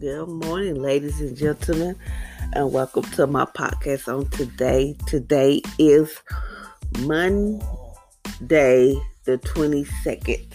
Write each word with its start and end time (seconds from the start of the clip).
Good 0.00 0.28
morning, 0.28 0.76
ladies 0.76 1.20
and 1.20 1.36
gentlemen, 1.36 1.94
and 2.54 2.72
welcome 2.72 3.02
to 3.02 3.26
my 3.26 3.44
podcast 3.44 4.08
on 4.08 4.30
today. 4.30 4.96
Today 5.06 5.60
is 5.78 6.22
Monday, 7.00 7.60
the 9.24 9.36
22nd. 9.36 10.54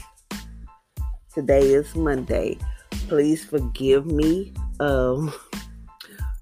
Today 1.31 1.61
is 1.61 1.95
Monday. 1.95 2.57
Please 3.07 3.45
forgive 3.45 4.07
me. 4.07 4.51
Um, 4.79 5.31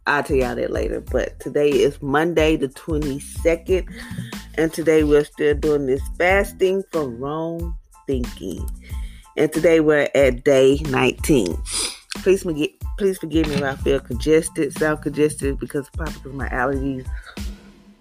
I'll 0.08 0.24
tell 0.24 0.38
y'all 0.38 0.56
that 0.56 0.72
later, 0.72 1.02
but 1.02 1.38
today 1.42 1.72
is 1.72 2.02
Monday, 2.02 2.56
the 2.56 2.70
22nd, 2.70 3.86
and 4.56 4.72
today 4.72 5.04
we're 5.04 5.26
still 5.26 5.56
doing 5.56 5.88
this 5.88 6.02
fasting 6.18 6.84
from 6.94 7.18
wrong 7.18 7.78
thinking. 8.08 8.66
And 9.36 9.52
today 9.52 9.82
we're 9.82 10.08
at 10.16 10.46
day 10.46 10.80
19. 10.86 11.58
Please 12.24 12.44
forgive, 12.44 12.70
please 12.98 13.18
forgive 13.18 13.48
me 13.48 13.56
if 13.56 13.64
I 13.64 13.76
feel 13.76 14.00
congested, 14.00 14.74
sound 14.74 15.02
congested, 15.02 15.60
because 15.60 15.90
probably 15.90 16.14
because 16.14 16.34
my 16.34 16.50
allergies 16.50 17.08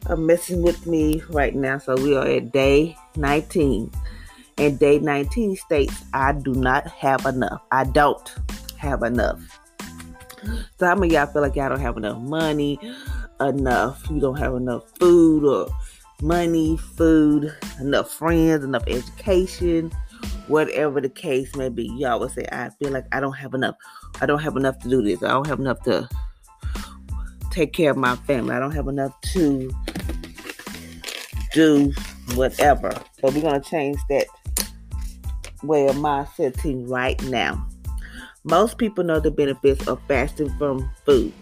are 0.06 0.16
messing 0.16 0.62
with 0.62 0.86
me 0.86 1.22
right 1.30 1.54
now. 1.54 1.78
So 1.78 1.94
we 1.96 2.16
are 2.16 2.26
at 2.26 2.52
day 2.52 2.96
19. 3.16 3.90
And 4.58 4.78
day 4.78 4.98
19 4.98 5.56
states, 5.56 6.04
I 6.12 6.32
do 6.32 6.52
not 6.52 6.86
have 6.88 7.24
enough. 7.24 7.62
I 7.72 7.84
don't 7.84 8.34
have 8.76 9.02
enough. 9.02 9.40
So 10.78 10.86
how 10.86 10.94
many 10.94 11.14
y'all 11.14 11.26
feel 11.26 11.42
like 11.42 11.56
y'all 11.56 11.70
don't 11.70 11.80
have 11.80 11.96
enough 11.96 12.18
money, 12.18 12.78
enough, 13.40 14.04
you 14.10 14.20
don't 14.20 14.38
have 14.38 14.54
enough 14.54 14.84
food 14.98 15.44
or 15.44 15.74
money, 16.20 16.76
food, 16.76 17.54
enough 17.80 18.10
friends, 18.10 18.64
enough 18.64 18.84
education, 18.86 19.90
whatever 20.48 21.00
the 21.00 21.08
case 21.08 21.54
may 21.56 21.68
be. 21.68 21.90
Y'all 21.96 22.20
would 22.20 22.32
say, 22.32 22.46
I 22.52 22.70
feel 22.78 22.90
like 22.90 23.06
I 23.12 23.20
don't 23.20 23.32
have 23.32 23.54
enough. 23.54 23.76
I 24.20 24.26
don't 24.26 24.42
have 24.42 24.56
enough 24.56 24.78
to 24.80 24.88
do 24.88 25.02
this. 25.02 25.22
I 25.22 25.28
don't 25.28 25.46
have 25.46 25.60
enough 25.60 25.82
to 25.82 26.08
take 27.50 27.72
care 27.72 27.90
of 27.90 27.96
my 27.96 28.16
family. 28.16 28.54
I 28.54 28.60
don't 28.60 28.74
have 28.74 28.88
enough 28.88 29.18
to 29.32 29.70
do 31.52 31.92
whatever. 32.34 32.94
But 33.20 33.34
we're 33.34 33.42
going 33.42 33.60
to 33.60 33.68
change 33.68 33.98
that 34.08 34.26
way 35.62 35.86
of 35.86 35.96
mindset 35.96 36.60
team 36.60 36.86
right 36.86 37.20
now. 37.24 37.66
Most 38.44 38.78
people 38.78 39.04
know 39.04 39.20
the 39.20 39.30
benefits 39.30 39.86
of 39.86 40.00
fasting 40.08 40.50
from 40.58 40.90
food, 41.06 41.32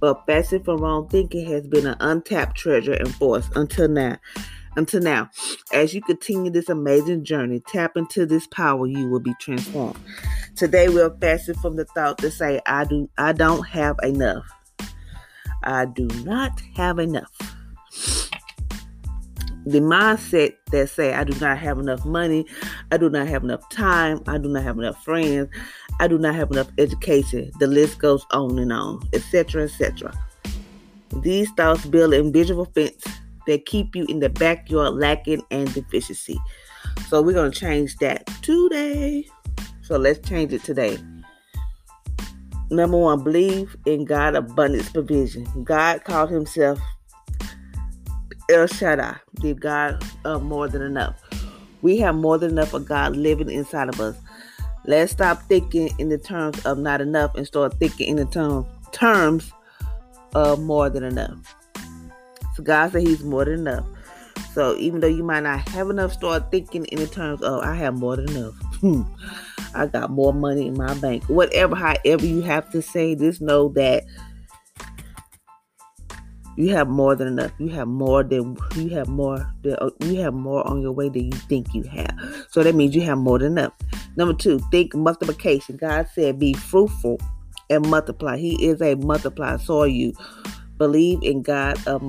but 0.00 0.24
fasting 0.26 0.62
from 0.62 0.80
wrong 0.80 1.08
thinking 1.08 1.50
has 1.50 1.66
been 1.66 1.86
an 1.86 1.96
untapped 2.00 2.56
treasure 2.56 2.92
and 2.92 3.12
force 3.16 3.48
until 3.56 3.88
now. 3.88 4.16
Until 4.76 5.00
now, 5.00 5.30
as 5.72 5.94
you 5.94 6.02
continue 6.02 6.50
this 6.50 6.68
amazing 6.68 7.24
journey, 7.24 7.60
tap 7.66 7.96
into 7.96 8.26
this 8.26 8.46
power, 8.48 8.86
you 8.86 9.08
will 9.08 9.20
be 9.20 9.34
transformed. 9.40 9.98
Today 10.54 10.88
we're 10.90 11.16
fasting 11.18 11.54
from 11.54 11.76
the 11.76 11.86
thought 11.86 12.18
to 12.18 12.30
say, 12.30 12.60
I 12.66 12.84
do 12.84 13.08
I 13.16 13.32
don't 13.32 13.66
have 13.66 13.96
enough. 14.02 14.44
I 15.62 15.86
do 15.86 16.06
not 16.24 16.60
have 16.76 16.98
enough. 16.98 17.32
The 19.64 19.80
mindset 19.80 20.54
that 20.70 20.90
say 20.90 21.14
I 21.14 21.24
do 21.24 21.38
not 21.40 21.58
have 21.58 21.78
enough 21.78 22.04
money, 22.04 22.46
I 22.92 22.98
do 22.98 23.08
not 23.08 23.26
have 23.28 23.44
enough 23.44 23.68
time, 23.70 24.22
I 24.28 24.36
do 24.36 24.48
not 24.48 24.62
have 24.62 24.78
enough 24.78 25.02
friends, 25.02 25.48
I 25.98 26.06
do 26.06 26.18
not 26.18 26.34
have 26.34 26.50
enough 26.50 26.68
education. 26.76 27.50
The 27.58 27.66
list 27.66 27.98
goes 27.98 28.26
on 28.30 28.58
and 28.58 28.72
on, 28.72 29.08
etc., 29.14 29.64
etc. 29.64 30.12
These 31.22 31.50
thoughts 31.52 31.86
build 31.86 32.12
an 32.12 32.26
invisible 32.26 32.66
fence 32.66 33.04
that 33.46 33.66
keep 33.66 33.94
you 33.94 34.04
in 34.08 34.20
the 34.20 34.28
backyard 34.28 34.94
lacking 34.94 35.42
and 35.50 35.72
deficiency. 35.74 36.38
So 37.08 37.22
we're 37.22 37.32
going 37.32 37.52
to 37.52 37.58
change 37.58 37.96
that 37.98 38.26
today. 38.42 39.26
So 39.82 39.96
let's 39.96 40.26
change 40.28 40.52
it 40.52 40.64
today. 40.64 40.98
Number 42.70 42.96
one, 42.96 43.22
believe 43.22 43.76
in 43.86 44.04
God 44.04 44.34
abundance 44.34 44.90
provision. 44.90 45.46
God 45.62 46.02
called 46.04 46.30
himself 46.30 46.80
El 48.50 48.66
Shaddai, 48.66 49.16
the 49.34 49.54
God 49.54 50.04
of 50.24 50.42
more 50.42 50.66
than 50.66 50.82
enough. 50.82 51.20
We 51.82 51.98
have 51.98 52.16
more 52.16 52.38
than 52.38 52.52
enough 52.52 52.74
of 52.74 52.86
God 52.86 53.16
living 53.16 53.50
inside 53.50 53.88
of 53.88 54.00
us. 54.00 54.16
Let's 54.84 55.12
stop 55.12 55.42
thinking 55.42 55.90
in 55.98 56.08
the 56.08 56.18
terms 56.18 56.64
of 56.66 56.78
not 56.78 57.00
enough 57.00 57.34
and 57.36 57.46
start 57.46 57.78
thinking 57.78 58.08
in 58.08 58.16
the 58.16 58.24
term, 58.24 58.66
terms 58.92 59.52
of 60.34 60.60
more 60.60 60.90
than 60.90 61.04
enough. 61.04 61.54
So 62.56 62.62
God 62.62 62.92
said 62.92 63.02
He's 63.02 63.22
more 63.22 63.44
than 63.44 63.60
enough. 63.60 63.86
So 64.54 64.76
even 64.78 65.00
though 65.00 65.06
you 65.06 65.22
might 65.22 65.42
not 65.42 65.68
have 65.68 65.90
enough, 65.90 66.14
start 66.14 66.50
thinking 66.50 66.86
in 66.86 66.98
the 66.98 67.06
terms 67.06 67.42
of 67.42 67.60
I 67.62 67.74
have 67.74 67.98
more 67.98 68.16
than 68.16 68.30
enough. 68.30 68.54
Hmm. 68.80 69.02
I 69.74 69.86
got 69.86 70.10
more 70.10 70.32
money 70.32 70.66
in 70.66 70.74
my 70.74 70.94
bank. 70.94 71.24
Whatever, 71.24 71.76
however 71.76 72.24
you 72.24 72.40
have 72.40 72.70
to 72.70 72.80
say, 72.80 73.14
just 73.14 73.42
know 73.42 73.68
that 73.74 74.04
you 76.56 76.70
have 76.74 76.88
more 76.88 77.14
than 77.14 77.28
enough. 77.28 77.52
You 77.58 77.68
have 77.68 77.88
more 77.88 78.24
than 78.24 78.56
you 78.76 78.88
have 78.90 79.08
more. 79.08 79.46
Than, 79.62 79.76
you 80.00 80.20
have 80.22 80.32
more 80.32 80.66
on 80.66 80.80
your 80.80 80.92
way 80.92 81.10
than 81.10 81.26
you 81.26 81.32
think 81.32 81.74
you 81.74 81.82
have. 81.84 82.46
So 82.50 82.62
that 82.62 82.74
means 82.74 82.94
you 82.94 83.02
have 83.02 83.18
more 83.18 83.38
than 83.38 83.52
enough. 83.52 83.74
Number 84.16 84.32
two, 84.32 84.58
think 84.70 84.94
multiplication. 84.94 85.76
God 85.76 86.08
said, 86.14 86.38
"Be 86.38 86.54
fruitful 86.54 87.20
and 87.68 87.86
multiply." 87.90 88.38
He 88.38 88.66
is 88.66 88.80
a 88.80 88.94
multiplier. 88.94 89.58
So 89.58 89.82
are 89.82 89.86
you 89.86 90.14
believe 90.78 91.22
in 91.22 91.42
God 91.42 91.78
of 91.86 92.02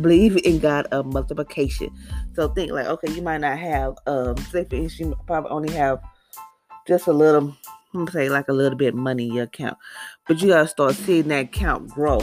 believe 0.00 0.36
in 0.44 0.58
God 0.58 0.86
of 0.86 1.06
multiplication. 1.06 1.90
So 2.34 2.48
think 2.48 2.72
like, 2.72 2.86
okay, 2.86 3.12
you 3.12 3.22
might 3.22 3.38
not 3.38 3.58
have 3.58 3.94
um 4.06 4.36
say 4.36 4.64
for 4.64 4.76
instance, 4.76 5.00
you 5.00 5.14
probably 5.26 5.50
only 5.50 5.72
have 5.72 6.00
just 6.86 7.06
a 7.06 7.12
little 7.12 7.56
I'm 7.94 8.08
say 8.08 8.28
like 8.28 8.48
a 8.48 8.52
little 8.52 8.76
bit 8.76 8.94
money 8.94 9.28
in 9.28 9.34
your 9.34 9.44
account. 9.44 9.78
But 10.26 10.42
you 10.42 10.48
gotta 10.48 10.68
start 10.68 10.94
seeing 10.94 11.28
that 11.28 11.46
account 11.46 11.88
grow. 11.88 12.20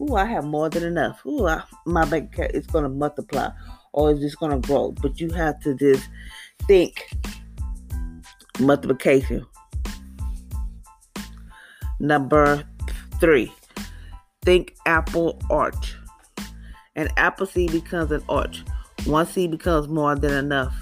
Ooh, 0.00 0.14
I 0.14 0.26
have 0.26 0.44
more 0.44 0.68
than 0.68 0.84
enough. 0.84 1.24
Ooh, 1.26 1.46
I, 1.46 1.62
my 1.86 2.04
bank 2.04 2.32
account 2.32 2.52
is 2.54 2.66
gonna 2.66 2.88
multiply 2.88 3.48
or 3.92 4.12
it's 4.12 4.20
just 4.20 4.38
gonna 4.38 4.60
grow. 4.60 4.92
But 4.92 5.20
you 5.20 5.30
have 5.30 5.60
to 5.62 5.74
just 5.74 6.08
think 6.66 7.10
multiplication. 8.60 9.44
Number 12.00 12.64
three, 13.18 13.52
Think 14.42 14.76
apple 14.86 15.40
arch. 15.50 15.96
An 16.96 17.08
apple 17.16 17.46
seed 17.46 17.72
becomes 17.72 18.10
an 18.10 18.22
arch. 18.28 18.64
One 19.04 19.26
seed 19.26 19.50
becomes 19.50 19.88
more 19.88 20.16
than 20.16 20.32
enough. 20.32 20.74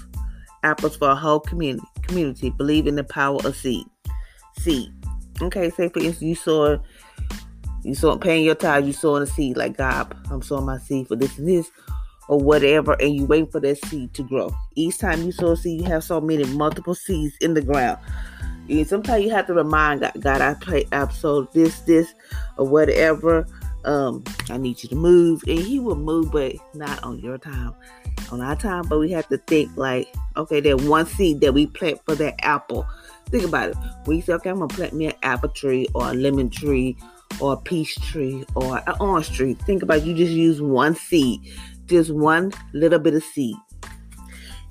Apples 0.63 0.97
for 0.97 1.09
a 1.09 1.15
whole 1.15 1.39
community. 1.39 1.85
Community 2.01 2.49
believe 2.49 2.87
in 2.87 2.95
the 2.95 3.03
power 3.03 3.39
of 3.45 3.55
seed. 3.55 3.85
Seed. 4.59 4.91
Okay, 5.41 5.69
say 5.69 5.89
for 5.89 5.99
instance 5.99 6.21
you 6.21 6.35
saw 6.35 6.77
you 7.83 7.95
saw 7.95 8.17
paying 8.17 8.43
your 8.43 8.55
tithes, 8.55 8.87
you 8.87 8.93
sowing 8.93 9.23
a 9.23 9.27
seed 9.27 9.55
like 9.55 9.77
God, 9.77 10.15
I'm 10.31 10.41
sowing 10.41 10.65
my 10.65 10.77
seed 10.79 11.07
for 11.07 11.15
this 11.15 11.37
and 11.37 11.47
this 11.47 11.69
or 12.27 12.39
whatever, 12.39 12.93
and 12.99 13.15
you 13.15 13.25
wait 13.25 13.51
for 13.51 13.59
that 13.61 13.77
seed 13.85 14.13
to 14.15 14.23
grow. 14.23 14.53
Each 14.75 14.97
time 14.97 15.23
you 15.23 15.31
sow 15.31 15.51
a 15.51 15.57
seed, 15.57 15.81
you 15.81 15.87
have 15.87 16.03
so 16.03 16.19
many 16.19 16.43
multiple 16.45 16.95
seeds 16.95 17.35
in 17.39 17.53
the 17.53 17.61
ground. 17.61 17.99
And 18.69 18.87
sometimes 18.87 19.23
you 19.23 19.31
have 19.31 19.47
to 19.47 19.53
remind 19.53 20.01
God, 20.01 20.13
God, 20.19 20.41
I 20.41 20.53
pray, 20.55 20.85
I've 20.91 21.13
sowed 21.13 21.51
this, 21.53 21.79
this, 21.81 22.13
or 22.57 22.67
whatever 22.67 23.47
um, 23.85 24.23
I 24.49 24.57
need 24.57 24.83
you 24.83 24.89
to 24.89 24.95
move. 24.95 25.43
And 25.47 25.59
he 25.59 25.79
will 25.79 25.95
move, 25.95 26.31
but 26.31 26.55
not 26.73 27.01
on 27.03 27.19
your 27.19 27.37
time, 27.37 27.73
on 28.31 28.41
our 28.41 28.55
time. 28.55 28.83
But 28.87 28.99
we 28.99 29.11
have 29.11 29.27
to 29.29 29.37
think 29.37 29.75
like, 29.77 30.13
okay, 30.35 30.59
that 30.59 30.81
one 30.81 31.05
seed 31.05 31.41
that 31.41 31.53
we 31.53 31.67
plant 31.67 31.99
for 32.05 32.15
that 32.15 32.35
apple. 32.45 32.85
Think 33.27 33.45
about 33.45 33.69
it. 33.69 33.77
We 34.05 34.21
say, 34.21 34.33
okay, 34.33 34.49
I'm 34.49 34.59
gonna 34.59 34.67
plant 34.67 34.93
me 34.93 35.07
an 35.07 35.13
apple 35.23 35.49
tree 35.49 35.87
or 35.95 36.11
a 36.11 36.13
lemon 36.13 36.49
tree 36.49 36.97
or 37.39 37.53
a 37.53 37.57
peach 37.57 37.95
tree 37.95 38.45
or 38.55 38.77
an 38.77 38.95
orange 38.99 39.31
tree. 39.31 39.53
Think 39.53 39.83
about 39.83 39.99
it. 39.99 40.05
you 40.05 40.13
just 40.13 40.31
use 40.31 40.61
one 40.61 40.95
seed, 40.95 41.41
just 41.85 42.11
one 42.11 42.53
little 42.73 42.99
bit 42.99 43.13
of 43.13 43.23
seed. 43.23 43.55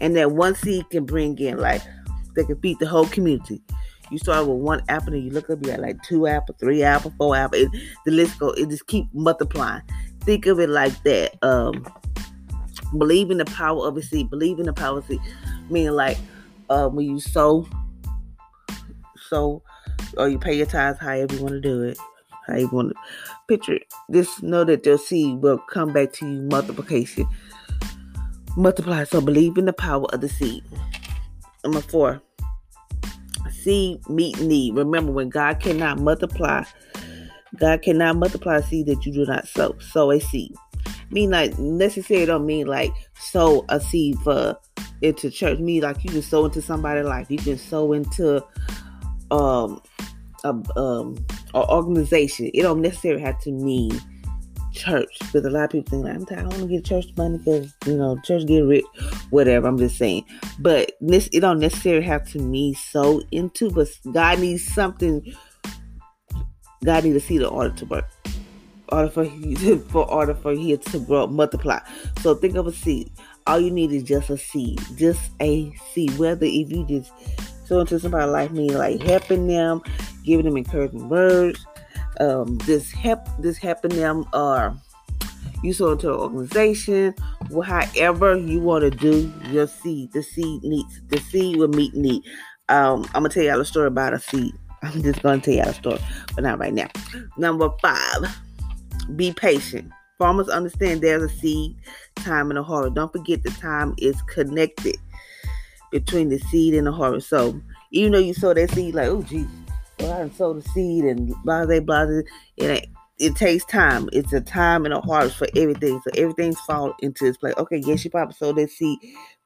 And 0.00 0.14
that 0.16 0.32
one 0.32 0.54
seed 0.54 0.88
can 0.90 1.04
bring 1.04 1.38
in 1.38 1.58
like 1.58 1.82
they 2.34 2.44
can 2.44 2.60
feed 2.60 2.78
the 2.78 2.86
whole 2.86 3.06
community. 3.06 3.62
You 4.10 4.18
start 4.18 4.46
with 4.46 4.58
one 4.58 4.82
apple 4.88 5.14
and 5.14 5.24
you 5.24 5.30
look 5.30 5.50
up, 5.50 5.58
you 5.62 5.72
got 5.72 5.80
like 5.80 6.02
two 6.02 6.26
apple, 6.26 6.54
three 6.60 6.82
apple, 6.82 7.12
four 7.18 7.36
apple. 7.36 7.58
It, 7.58 7.68
the 8.04 8.12
list 8.12 8.38
go, 8.38 8.50
it 8.50 8.68
just 8.68 8.86
keep 8.86 9.06
multiplying. 9.12 9.82
Think 10.20 10.46
of 10.46 10.60
it 10.60 10.68
like 10.68 11.02
that. 11.02 11.36
Um, 11.42 11.84
believe 12.96 13.30
in 13.30 13.38
the 13.38 13.44
power 13.46 13.86
of 13.86 13.96
a 13.96 14.02
seed. 14.02 14.30
Believe 14.30 14.58
in 14.58 14.66
the 14.66 14.72
power 14.72 14.98
of 14.98 15.04
a 15.04 15.08
seed. 15.08 15.20
Meaning 15.70 15.92
like 15.92 16.18
uh, 16.70 16.88
when 16.88 17.06
you 17.06 17.20
sow, 17.20 17.66
sow, 19.28 19.62
or 20.16 20.28
you 20.28 20.38
pay 20.38 20.56
your 20.56 20.66
tithes, 20.66 20.98
however 20.98 21.34
you 21.34 21.42
want 21.42 21.54
to 21.54 21.60
do 21.60 21.82
it, 21.82 21.98
how 22.46 22.56
you 22.56 22.68
want 22.68 22.90
to 22.90 22.94
picture 23.48 23.74
it. 23.74 23.92
Just 24.12 24.42
know 24.42 24.64
that 24.64 24.86
your 24.86 24.98
seed 24.98 25.42
will 25.42 25.58
come 25.58 25.92
back 25.92 26.12
to 26.14 26.26
you 26.30 26.42
multiplication. 26.42 27.26
Multiply. 28.56 29.04
So 29.04 29.20
believe 29.20 29.58
in 29.58 29.64
the 29.64 29.72
power 29.72 30.06
of 30.12 30.20
the 30.20 30.28
seed. 30.28 30.64
Number 31.64 31.80
four, 31.80 32.22
seed 33.66 34.08
meet 34.08 34.40
need. 34.40 34.76
Remember, 34.76 35.10
when 35.10 35.28
God 35.28 35.58
cannot 35.58 35.98
multiply, 35.98 36.62
God 37.58 37.82
cannot 37.82 38.16
multiply 38.16 38.60
seed 38.60 38.86
that 38.86 39.04
you 39.04 39.12
do 39.12 39.26
not 39.26 39.48
sow. 39.48 39.76
Sow 39.80 40.12
a 40.12 40.20
seed. 40.20 40.54
Mean 41.10 41.30
like 41.30 41.58
necessarily 41.58 42.26
don't 42.26 42.46
mean 42.46 42.68
like 42.68 42.92
sow 43.18 43.64
a 43.68 43.80
seed 43.80 44.16
for 44.20 44.56
into 45.02 45.30
church. 45.30 45.58
Mean 45.58 45.82
like 45.82 46.04
you 46.04 46.10
can 46.10 46.22
sow 46.22 46.44
into 46.44 46.62
somebody's 46.62 47.06
life. 47.06 47.26
You 47.28 47.38
can 47.38 47.58
sow 47.58 47.92
into 47.92 48.36
um 49.32 49.82
a 50.44 50.50
um 50.76 51.16
an 51.54 51.64
organization. 51.68 52.50
It 52.54 52.62
don't 52.62 52.80
necessarily 52.80 53.22
have 53.22 53.40
to 53.40 53.50
mean 53.50 54.00
church 54.76 55.18
because 55.20 55.44
a 55.44 55.50
lot 55.50 55.64
of 55.64 55.70
people 55.70 55.90
think 55.90 56.04
like, 56.04 56.14
I'm 56.14 56.26
tired. 56.26 56.40
I 56.40 56.48
want 56.48 56.60
to 56.60 56.66
get 56.66 56.84
church 56.84 57.06
money 57.16 57.38
because 57.38 57.74
you 57.86 57.96
know 57.96 58.18
church 58.24 58.46
get 58.46 58.60
rich, 58.60 58.84
whatever. 59.30 59.66
I'm 59.66 59.78
just 59.78 59.96
saying, 59.96 60.24
but 60.58 60.92
this 61.00 61.28
it 61.32 61.40
don't 61.40 61.58
necessarily 61.58 62.04
have 62.04 62.28
to 62.30 62.38
me 62.38 62.74
so 62.74 63.22
into. 63.32 63.70
But 63.70 63.88
God 64.12 64.40
needs 64.40 64.64
something. 64.64 65.34
God 66.84 67.04
needs 67.04 67.20
to 67.20 67.26
see 67.26 67.38
the 67.38 67.48
order 67.48 67.74
to 67.74 67.86
work. 67.86 68.04
Order 68.90 69.10
for 69.10 69.24
for 69.88 70.08
order 70.10 70.34
for 70.34 70.52
here 70.52 70.76
to 70.76 70.98
grow 71.00 71.26
multiply. 71.26 71.80
So 72.20 72.34
think 72.34 72.56
of 72.56 72.66
a 72.66 72.72
seed. 72.72 73.10
All 73.46 73.60
you 73.60 73.70
need 73.70 73.92
is 73.92 74.02
just 74.02 74.30
a 74.30 74.38
seed, 74.38 74.80
just 74.96 75.30
a 75.40 75.72
seed. 75.92 76.16
Whether 76.18 76.46
if 76.46 76.70
you 76.70 76.84
just 76.86 77.12
sow 77.66 77.80
into 77.80 77.98
somebody 77.98 78.30
like 78.30 78.52
me, 78.52 78.70
like 78.70 79.02
helping 79.02 79.46
them, 79.46 79.82
giving 80.24 80.44
them 80.44 80.56
encouraging 80.56 81.08
words 81.08 81.64
um, 82.20 82.58
this 82.58 82.90
help 82.90 83.20
this 83.38 83.58
helping 83.58 83.96
them 83.96 84.24
or 84.32 84.76
you 85.62 85.72
sow 85.72 85.92
into 85.92 86.12
an 86.12 86.20
organization, 86.20 87.14
however 87.64 88.36
you 88.36 88.60
want 88.60 88.82
to 88.82 88.90
do 88.90 89.32
your 89.50 89.66
seed. 89.66 90.12
The 90.12 90.22
seed 90.22 90.62
needs 90.62 91.00
the 91.08 91.18
seed 91.18 91.56
will 91.56 91.68
meet 91.68 91.94
need. 91.94 92.22
Um, 92.68 93.04
I'm 93.14 93.22
gonna 93.22 93.30
tell 93.30 93.42
y'all 93.42 93.60
a 93.60 93.64
story 93.64 93.86
about 93.86 94.14
a 94.14 94.18
seed. 94.18 94.54
I'm 94.82 95.02
just 95.02 95.22
gonna 95.22 95.40
tell 95.40 95.54
y'all 95.54 95.68
a 95.68 95.74
story, 95.74 96.00
but 96.34 96.44
not 96.44 96.58
right 96.58 96.74
now. 96.74 96.88
Number 97.36 97.70
five, 97.80 98.38
be 99.16 99.32
patient. 99.32 99.90
Farmers 100.18 100.48
understand 100.48 101.02
there's 101.02 101.22
a 101.22 101.28
seed, 101.28 101.76
time, 102.16 102.50
and 102.50 102.58
a 102.58 102.62
harvest. 102.62 102.94
Don't 102.94 103.12
forget 103.12 103.42
the 103.42 103.50
time 103.50 103.94
is 103.98 104.20
connected 104.22 104.96
between 105.92 106.28
the 106.28 106.38
seed 106.38 106.74
and 106.74 106.86
the 106.86 106.92
harvest. 106.92 107.28
So 107.28 107.60
even 107.90 108.12
though 108.12 108.18
you 108.18 108.34
sow 108.34 108.54
that 108.54 108.70
seed, 108.70 108.94
like, 108.94 109.08
oh 109.08 109.22
Jesus, 109.22 109.50
well, 109.98 110.22
I 110.24 110.28
sow 110.30 110.54
the 110.54 110.62
seed 110.62 111.04
and 111.04 111.34
blah 111.44 111.66
blah 111.66 111.80
blah. 111.80 112.06
It 112.56 112.88
it 113.18 113.34
takes 113.34 113.64
time. 113.64 114.08
It's 114.12 114.32
a 114.32 114.40
time 114.40 114.84
and 114.84 114.92
a 114.92 115.00
harvest 115.00 115.38
for 115.38 115.48
everything. 115.56 116.00
So 116.04 116.10
everything's 116.20 116.60
fall 116.60 116.94
into 117.00 117.26
its 117.26 117.38
place. 117.38 117.54
Okay, 117.56 117.78
yes, 117.78 118.04
you 118.04 118.10
probably 118.10 118.34
sowed 118.34 118.56
that 118.56 118.70
seed, 118.70 118.98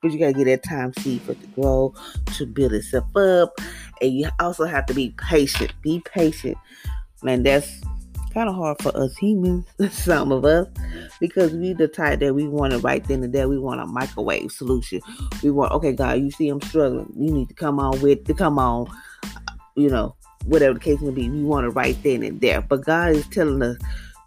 but 0.03 0.11
you 0.11 0.19
gotta 0.19 0.33
get 0.33 0.45
that 0.45 0.65
time 0.65 0.93
seed 0.99 1.23
for 1.23 1.33
it 1.33 1.41
to 1.41 1.47
grow, 1.49 1.95
to 2.35 2.47
build 2.47 2.73
itself 2.73 3.05
up, 3.17 3.55
and 4.01 4.13
you 4.13 4.29
also 4.41 4.65
have 4.65 4.87
to 4.87 4.95
be 4.95 5.15
patient. 5.19 5.73
Be 5.83 6.03
patient, 6.05 6.59
man. 7.23 7.45
That's 7.45 7.81
kind 8.35 8.49
of 8.49 8.55
hard 8.55 8.81
for 8.81 8.97
us 8.97 9.17
humans, 9.17 9.67
some 9.91 10.33
of 10.33 10.45
us, 10.45 10.67
because 11.21 11.53
we 11.53 11.73
the 11.73 11.89
type 11.89 12.21
that 12.21 12.35
we 12.35 12.49
want 12.49 12.73
it 12.73 12.79
right 12.79 13.05
then 13.05 13.23
and 13.23 13.33
there. 13.33 13.49
We 13.49 13.59
want 13.59 13.81
a 13.81 13.87
microwave 13.87 14.51
solution. 14.51 15.01
We 15.43 15.51
want, 15.51 15.73
okay, 15.73 15.93
God, 15.93 16.19
you 16.19 16.31
see 16.33 16.49
I'm 16.49 16.61
struggling. 16.61 17.13
You 17.17 17.33
need 17.33 17.49
to 17.49 17.55
come 17.55 17.79
on 17.79 18.01
with 18.01 18.25
to 18.27 18.35
come 18.35 18.59
on, 18.59 18.87
you 19.77 19.91
know, 19.91 20.17
whatever 20.45 20.75
the 20.75 20.81
case 20.81 21.01
may 21.01 21.11
be, 21.11 21.29
we 21.29 21.43
want 21.43 21.67
it 21.67 21.71
right 21.71 22.01
then 22.03 22.23
and 22.23 22.41
there. 22.41 22.61
But 22.61 22.85
God 22.85 23.13
is 23.13 23.27
telling 23.29 23.63
us 23.63 23.77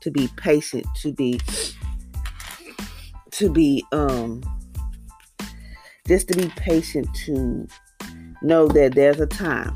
to 0.01 0.12
be 0.12 0.30
patient, 0.38 0.86
to 1.01 1.12
be 1.12 1.39
to 3.31 3.51
be 3.51 3.83
um 3.92 4.44
just 6.07 6.27
to 6.27 6.38
be 6.38 6.50
patient 6.56 7.07
to 7.25 7.68
know 8.42 8.68
that 8.68 8.95
there's 8.95 9.19
a 9.19 9.27
time. 9.27 9.74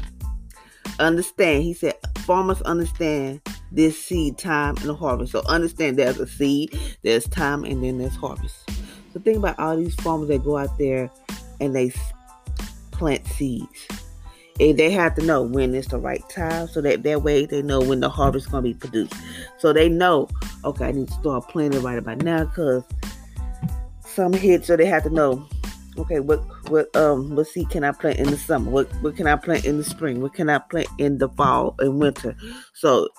Understand, 1.00 1.64
he 1.64 1.74
said 1.74 1.96
farmers 2.20 2.62
understand 2.64 3.42
this 3.72 4.02
seed 4.02 4.38
time 4.38 4.76
and 4.78 4.90
the 4.90 4.96
harvest. 4.96 5.32
So 5.32 5.42
understand 5.48 5.98
there's 5.98 6.20
a 6.20 6.28
seed, 6.28 6.78
there's 7.04 7.28
time, 7.28 7.64
and 7.64 7.84
then 7.84 7.98
there's 7.98 8.16
harvest. 8.16 8.70
So 9.14 9.20
think 9.20 9.38
about 9.38 9.58
all 9.60 9.78
these 9.78 9.96
farmers 9.96 10.28
that 10.30 10.44
go 10.44 10.58
out 10.58 10.78
there 10.78 11.10
and 11.60 11.76
they 11.76 11.92
plant 12.92 13.26
seeds 13.28 13.88
and 14.60 14.78
they 14.78 14.92
have 14.92 15.16
to 15.16 15.24
know 15.24 15.42
when 15.42 15.76
it's 15.76 15.88
the 15.88 16.00
right 16.00 16.28
time 16.30 16.68
so 16.68 16.82
that 16.82 17.04
that 17.04 17.22
way 17.22 17.46
they 17.46 17.62
know 17.62 17.80
when 17.80 18.00
the 18.00 18.10
harvest 18.10 18.46
is 18.46 18.52
going 18.52 18.64
to 18.64 18.70
be 18.70 18.74
produced. 18.74 19.14
So 19.58 19.74
they 19.74 19.90
know 19.90 20.28
okay 20.66 20.86
i 20.86 20.92
need 20.92 21.08
to 21.08 21.14
start 21.14 21.48
planting 21.50 21.82
right 21.82 21.98
about 21.98 22.24
now 22.24 22.46
because 22.46 22.84
some 24.06 24.34
hit 24.34 24.66
so 24.66 24.76
they 24.76 24.86
have 24.86 25.04
to 25.04 25.10
know 25.10 25.48
okay 25.98 26.20
what 26.20 26.40
what 26.70 26.94
um 26.96 27.36
what 27.36 27.48
seed 27.48 27.70
can 27.70 27.84
i 27.84 27.92
plant 27.92 28.20
in 28.20 28.30
the 28.30 28.38
summer? 28.38 28.70
What 28.70 28.88
what 29.02 29.16
can 29.16 29.28
i 29.28 29.36
plant 29.36 29.66
in 29.66 29.78
the 29.78 29.84
spring? 29.84 30.22
What 30.22 30.34
can 30.34 30.50
i 30.50 30.58
plant 30.58 30.88
in 30.98 31.18
the 31.18 31.30
fall 31.30 31.76
and 31.80 32.00
winter? 32.00 32.36
So 32.74 33.10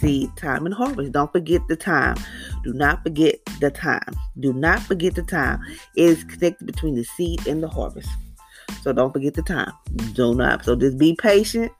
seed 0.00 0.30
time 0.36 0.66
and 0.66 0.74
harvest. 0.74 1.12
Don't 1.12 1.32
forget 1.32 1.66
the 1.68 1.76
time. 1.76 2.16
Do 2.64 2.72
not 2.72 3.02
forget 3.02 3.36
the 3.60 3.70
time. 3.70 4.14
Do 4.38 4.52
not 4.52 4.80
forget 4.80 5.14
the 5.14 5.22
time. 5.22 5.60
It 5.94 6.04
is 6.04 6.24
connected 6.24 6.66
between 6.66 6.96
the 6.96 7.04
seed 7.04 7.46
and 7.46 7.62
the 7.62 7.68
harvest 7.68 8.10
so 8.82 8.92
don't 8.92 9.12
forget 9.12 9.34
the 9.34 9.42
time. 9.42 9.72
Do 10.14 10.34
not. 10.34 10.64
So 10.64 10.76
just 10.76 10.98
be 10.98 11.16
patient. 11.20 11.72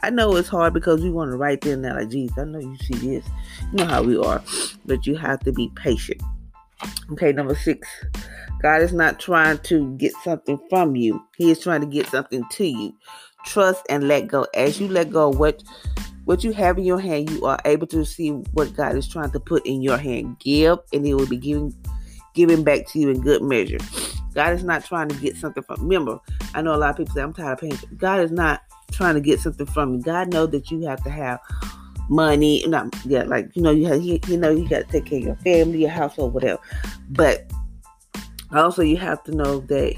I 0.00 0.10
know 0.10 0.36
it's 0.36 0.48
hard 0.48 0.74
because 0.74 1.02
we 1.02 1.10
want 1.10 1.32
to 1.32 1.36
write 1.36 1.60
there 1.60 1.76
now 1.76 1.96
like, 1.96 2.10
geez, 2.10 2.30
I 2.38 2.44
know 2.44 2.60
you 2.60 2.76
see 2.78 2.94
this. 2.94 3.26
You 3.72 3.78
know 3.78 3.84
how 3.86 4.02
we 4.02 4.16
are. 4.16 4.42
But 4.86 5.06
you 5.06 5.16
have 5.16 5.40
to 5.40 5.52
be 5.52 5.70
patient. 5.74 6.22
Okay, 7.12 7.32
number 7.32 7.56
six. 7.56 7.88
God 8.62 8.82
is 8.82 8.92
not 8.92 9.18
trying 9.18 9.58
to 9.58 9.96
get 9.96 10.12
something 10.24 10.58
from 10.70 10.94
you. 10.96 11.20
He 11.36 11.50
is 11.50 11.60
trying 11.60 11.80
to 11.80 11.86
get 11.86 12.06
something 12.06 12.44
to 12.52 12.64
you. 12.64 12.94
Trust 13.44 13.84
and 13.88 14.06
let 14.06 14.28
go. 14.28 14.46
As 14.54 14.80
you 14.80 14.88
let 14.88 15.10
go 15.10 15.30
what 15.30 15.62
what 16.24 16.44
you 16.44 16.52
have 16.52 16.76
in 16.76 16.84
your 16.84 17.00
hand, 17.00 17.30
you 17.30 17.46
are 17.46 17.58
able 17.64 17.86
to 17.86 18.04
see 18.04 18.30
what 18.52 18.76
God 18.76 18.96
is 18.96 19.08
trying 19.08 19.30
to 19.30 19.40
put 19.40 19.64
in 19.64 19.80
your 19.80 19.96
hand. 19.96 20.38
Give, 20.40 20.78
and 20.92 21.06
He 21.06 21.14
will 21.14 21.26
be 21.26 21.38
giving 21.38 21.74
giving 22.34 22.62
back 22.62 22.86
to 22.88 22.98
you 22.98 23.10
in 23.10 23.20
good 23.20 23.42
measure. 23.42 23.78
God 24.34 24.52
is 24.52 24.64
not 24.64 24.84
trying 24.84 25.08
to 25.08 25.14
get 25.16 25.36
something 25.36 25.62
from. 25.62 25.82
Remember, 25.82 26.18
I 26.54 26.62
know 26.62 26.74
a 26.74 26.76
lot 26.76 26.90
of 26.90 26.96
people 26.96 27.14
say 27.14 27.22
I'm 27.22 27.32
tired 27.32 27.54
of 27.54 27.60
paying. 27.60 27.78
God 27.96 28.20
is 28.20 28.30
not 28.30 28.62
trying 28.92 29.14
to 29.14 29.20
get 29.20 29.40
something 29.40 29.66
from 29.66 29.94
you. 29.94 30.02
God 30.02 30.32
knows 30.32 30.50
that 30.50 30.70
you 30.70 30.82
have 30.86 31.02
to 31.04 31.10
have 31.10 31.40
money. 32.08 32.64
Not 32.66 32.94
yeah, 33.04 33.22
like 33.22 33.54
you 33.54 33.62
know 33.62 33.70
you 33.70 33.86
have 33.86 34.02
you, 34.02 34.36
know 34.36 34.50
you 34.50 34.68
got 34.68 34.86
to 34.86 34.92
take 34.92 35.06
care 35.06 35.18
of 35.18 35.24
your 35.24 35.36
family, 35.36 35.80
your 35.80 35.90
household, 35.90 36.34
whatever. 36.34 36.60
But 37.10 37.50
also 38.52 38.82
you 38.82 38.96
have 38.96 39.22
to 39.24 39.34
know 39.34 39.60
that 39.60 39.94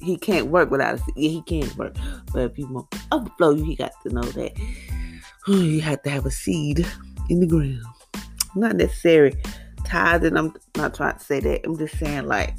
he 0.00 0.16
can't 0.16 0.48
work 0.48 0.70
without 0.70 0.94
us. 0.94 1.00
Yeah, 1.16 1.30
he 1.30 1.42
can't 1.42 1.74
work, 1.76 1.96
but 2.32 2.50
if 2.50 2.58
you 2.58 2.66
want 2.66 2.90
to 2.90 3.00
overflow 3.12 3.50
you, 3.50 3.64
he 3.64 3.76
got 3.76 3.92
to 4.02 4.10
know 4.10 4.22
that 4.22 4.52
you 5.46 5.80
have 5.80 6.02
to 6.02 6.10
have 6.10 6.26
a 6.26 6.30
seed 6.30 6.86
in 7.30 7.40
the 7.40 7.46
ground. 7.46 7.82
Not 8.54 8.76
necessary 8.76 9.34
tithing. 9.84 10.36
I'm 10.36 10.54
not 10.76 10.94
trying 10.94 11.18
to 11.18 11.24
say 11.24 11.40
that. 11.40 11.62
I'm 11.64 11.76
just 11.76 11.98
saying 11.98 12.26
like 12.26 12.54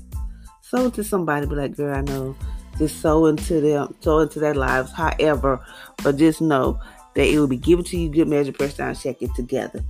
sow 0.76 0.90
to 0.90 1.04
somebody, 1.04 1.48
be 1.48 1.56
like, 1.56 1.76
girl, 1.76 1.96
I 1.96 2.02
know, 2.02 2.36
just 2.78 3.00
sow 3.00 3.28
into 3.28 3.62
them, 3.62 3.96
sow 4.02 4.20
into 4.20 4.40
their 4.40 4.56
lives. 4.56 4.92
However, 4.92 5.66
but 6.04 6.18
just 6.18 6.42
know 6.42 6.80
that 7.14 7.26
it 7.26 7.40
will 7.40 7.48
be 7.48 7.58
given 7.58 7.86
to 7.86 7.98
you, 7.98 8.10
good 8.10 8.28
measure, 8.28 8.52
press 8.52 8.76
down, 8.76 8.96
check 8.96 9.22
it 9.22 9.34
together. 9.36 9.84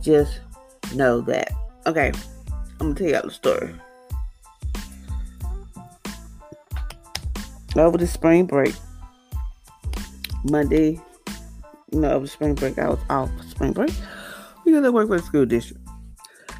Just 0.00 0.40
know 0.94 1.20
that. 1.22 1.50
Okay, 1.86 2.12
I'm 2.80 2.94
gonna 2.94 2.94
tell 2.94 3.08
y'all 3.08 3.22
the 3.22 3.30
story. 3.30 3.74
Over 7.76 7.98
the 7.98 8.06
spring 8.06 8.46
break, 8.46 8.74
Monday, 10.44 11.00
you 11.90 12.00
know, 12.00 12.12
over 12.12 12.26
spring 12.26 12.54
break, 12.54 12.78
I 12.78 12.88
was 12.88 12.98
off 13.10 13.30
spring 13.48 13.72
break. 13.72 13.92
We 14.64 14.72
got 14.72 14.80
to 14.80 14.92
work 14.92 15.08
with 15.08 15.20
the 15.20 15.26
school 15.26 15.46
district. 15.46 15.82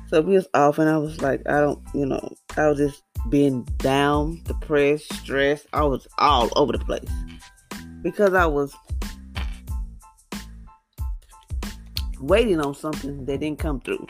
So 0.08 0.22
we 0.22 0.34
was 0.34 0.48
off, 0.54 0.78
and 0.78 0.88
I 0.88 0.96
was 0.96 1.20
like, 1.20 1.42
I 1.46 1.60
don't, 1.60 1.80
you 1.92 2.06
know, 2.06 2.34
I 2.56 2.68
was 2.68 2.78
just 2.78 3.02
being 3.30 3.62
down, 3.78 4.40
depressed, 4.44 5.12
stressed. 5.14 5.66
I 5.72 5.84
was 5.84 6.06
all 6.18 6.50
over 6.56 6.72
the 6.72 6.78
place 6.78 7.08
because 8.02 8.34
I 8.34 8.46
was 8.46 8.74
waiting 12.20 12.60
on 12.60 12.74
something 12.74 13.24
that 13.24 13.40
didn't 13.40 13.58
come 13.58 13.80
through. 13.80 14.06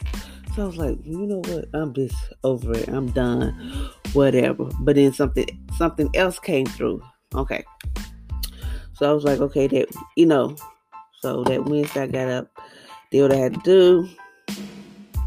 So 0.54 0.64
I 0.64 0.66
was 0.66 0.76
like, 0.76 0.98
you 1.04 1.26
know 1.26 1.38
what? 1.38 1.66
I'm 1.74 1.92
just 1.94 2.16
over 2.44 2.76
it. 2.76 2.88
I'm 2.88 3.10
done. 3.10 3.90
Whatever. 4.12 4.68
But 4.80 4.96
then 4.96 5.12
something 5.12 5.46
something 5.76 6.10
else 6.14 6.38
came 6.38 6.66
through. 6.66 7.02
Okay. 7.34 7.64
So 8.94 9.08
I 9.08 9.12
was 9.12 9.24
like, 9.24 9.40
okay, 9.40 9.66
that 9.68 9.94
you 10.16 10.26
know. 10.26 10.56
So 11.20 11.42
that 11.44 11.64
Wednesday 11.64 12.02
I 12.02 12.06
got 12.06 12.28
up, 12.28 12.50
did 13.10 13.22
what 13.22 13.32
I 13.32 13.36
had 13.36 13.54
to 13.54 13.60
do. 13.60 14.08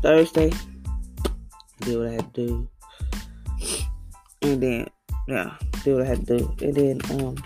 Thursday, 0.02 0.52
did 1.82 1.98
what 1.98 2.08
I 2.08 2.14
had 2.14 2.34
to 2.34 2.48
do. 2.48 2.71
And 4.42 4.62
then 4.62 4.88
yeah, 5.28 5.56
did 5.84 5.94
what 5.94 6.04
I 6.04 6.06
had 6.06 6.28
to 6.28 6.38
do. 6.38 6.56
And 6.62 6.76
then 6.76 7.02
um 7.12 7.38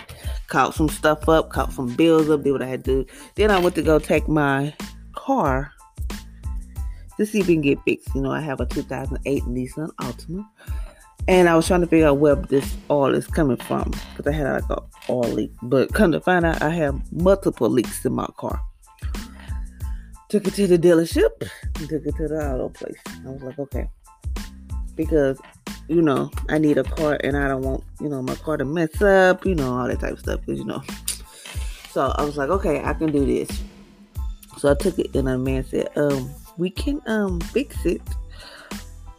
caught 0.47 0.73
some 0.73 0.89
stuff 0.89 1.27
up, 1.27 1.49
caught 1.49 1.73
some 1.73 1.93
bills 1.95 2.29
up, 2.29 2.43
did 2.43 2.51
what 2.51 2.61
I 2.61 2.67
had 2.67 2.83
to 2.85 3.03
do. 3.03 3.11
Then 3.35 3.51
I 3.51 3.59
went 3.59 3.75
to 3.75 3.81
go 3.81 3.99
take 3.99 4.27
my 4.27 4.73
car 5.13 5.71
to 7.17 7.25
see 7.25 7.39
if 7.39 7.47
we 7.47 7.55
can 7.55 7.61
get 7.61 7.81
fixed. 7.83 8.13
You 8.15 8.21
know, 8.21 8.31
I 8.31 8.41
have 8.41 8.59
a 8.59 8.65
2008 8.65 9.43
Nissan 9.43 9.89
Altima. 10.01 10.45
And 11.27 11.49
I 11.49 11.55
was 11.55 11.65
trying 11.65 11.81
to 11.81 11.87
figure 11.87 12.07
out 12.07 12.17
where 12.17 12.35
this 12.35 12.75
oil 12.91 13.15
is 13.15 13.25
coming 13.25 13.57
from 13.57 13.91
because 14.15 14.31
I 14.31 14.35
had 14.35 14.51
like 14.51 14.69
a 14.69 14.83
oil 15.09 15.31
leak. 15.31 15.51
But 15.63 15.91
come 15.91 16.11
to 16.11 16.21
find 16.21 16.45
out, 16.45 16.61
I 16.61 16.69
have 16.69 17.01
multiple 17.11 17.69
leaks 17.69 18.05
in 18.05 18.13
my 18.13 18.27
car. 18.37 18.61
Took 20.29 20.47
it 20.47 20.53
to 20.55 20.67
the 20.67 20.77
dealership, 20.77 21.31
took 21.73 21.91
it 21.91 22.15
to 22.17 22.27
the 22.27 22.35
auto 22.35 22.69
place. 22.69 22.97
I 23.25 23.29
was 23.29 23.41
like, 23.41 23.57
okay, 23.57 23.89
because 24.95 25.39
you 25.87 26.01
know 26.01 26.31
I 26.49 26.57
need 26.57 26.77
a 26.77 26.83
car 26.83 27.17
and 27.23 27.37
I 27.37 27.47
don't 27.47 27.61
want 27.61 27.83
you 27.99 28.09
know 28.09 28.21
my 28.21 28.35
car 28.35 28.57
to 28.57 28.65
mess 28.65 29.01
up, 29.01 29.45
you 29.45 29.55
know 29.55 29.73
all 29.73 29.87
that 29.87 29.99
type 29.99 30.13
of 30.13 30.19
stuff. 30.19 30.41
Because 30.41 30.59
you 30.59 30.65
know, 30.65 30.81
so 31.91 32.13
I 32.15 32.23
was 32.23 32.37
like, 32.37 32.49
okay, 32.49 32.83
I 32.83 32.93
can 32.93 33.11
do 33.11 33.25
this. 33.25 33.49
So 34.57 34.71
I 34.71 34.75
took 34.75 34.97
it, 34.99 35.15
and 35.15 35.27
the 35.27 35.37
man 35.37 35.63
said, 35.65 35.89
um, 35.97 36.29
we 36.57 36.69
can 36.69 37.01
um 37.07 37.39
fix 37.41 37.85
it. 37.85 38.01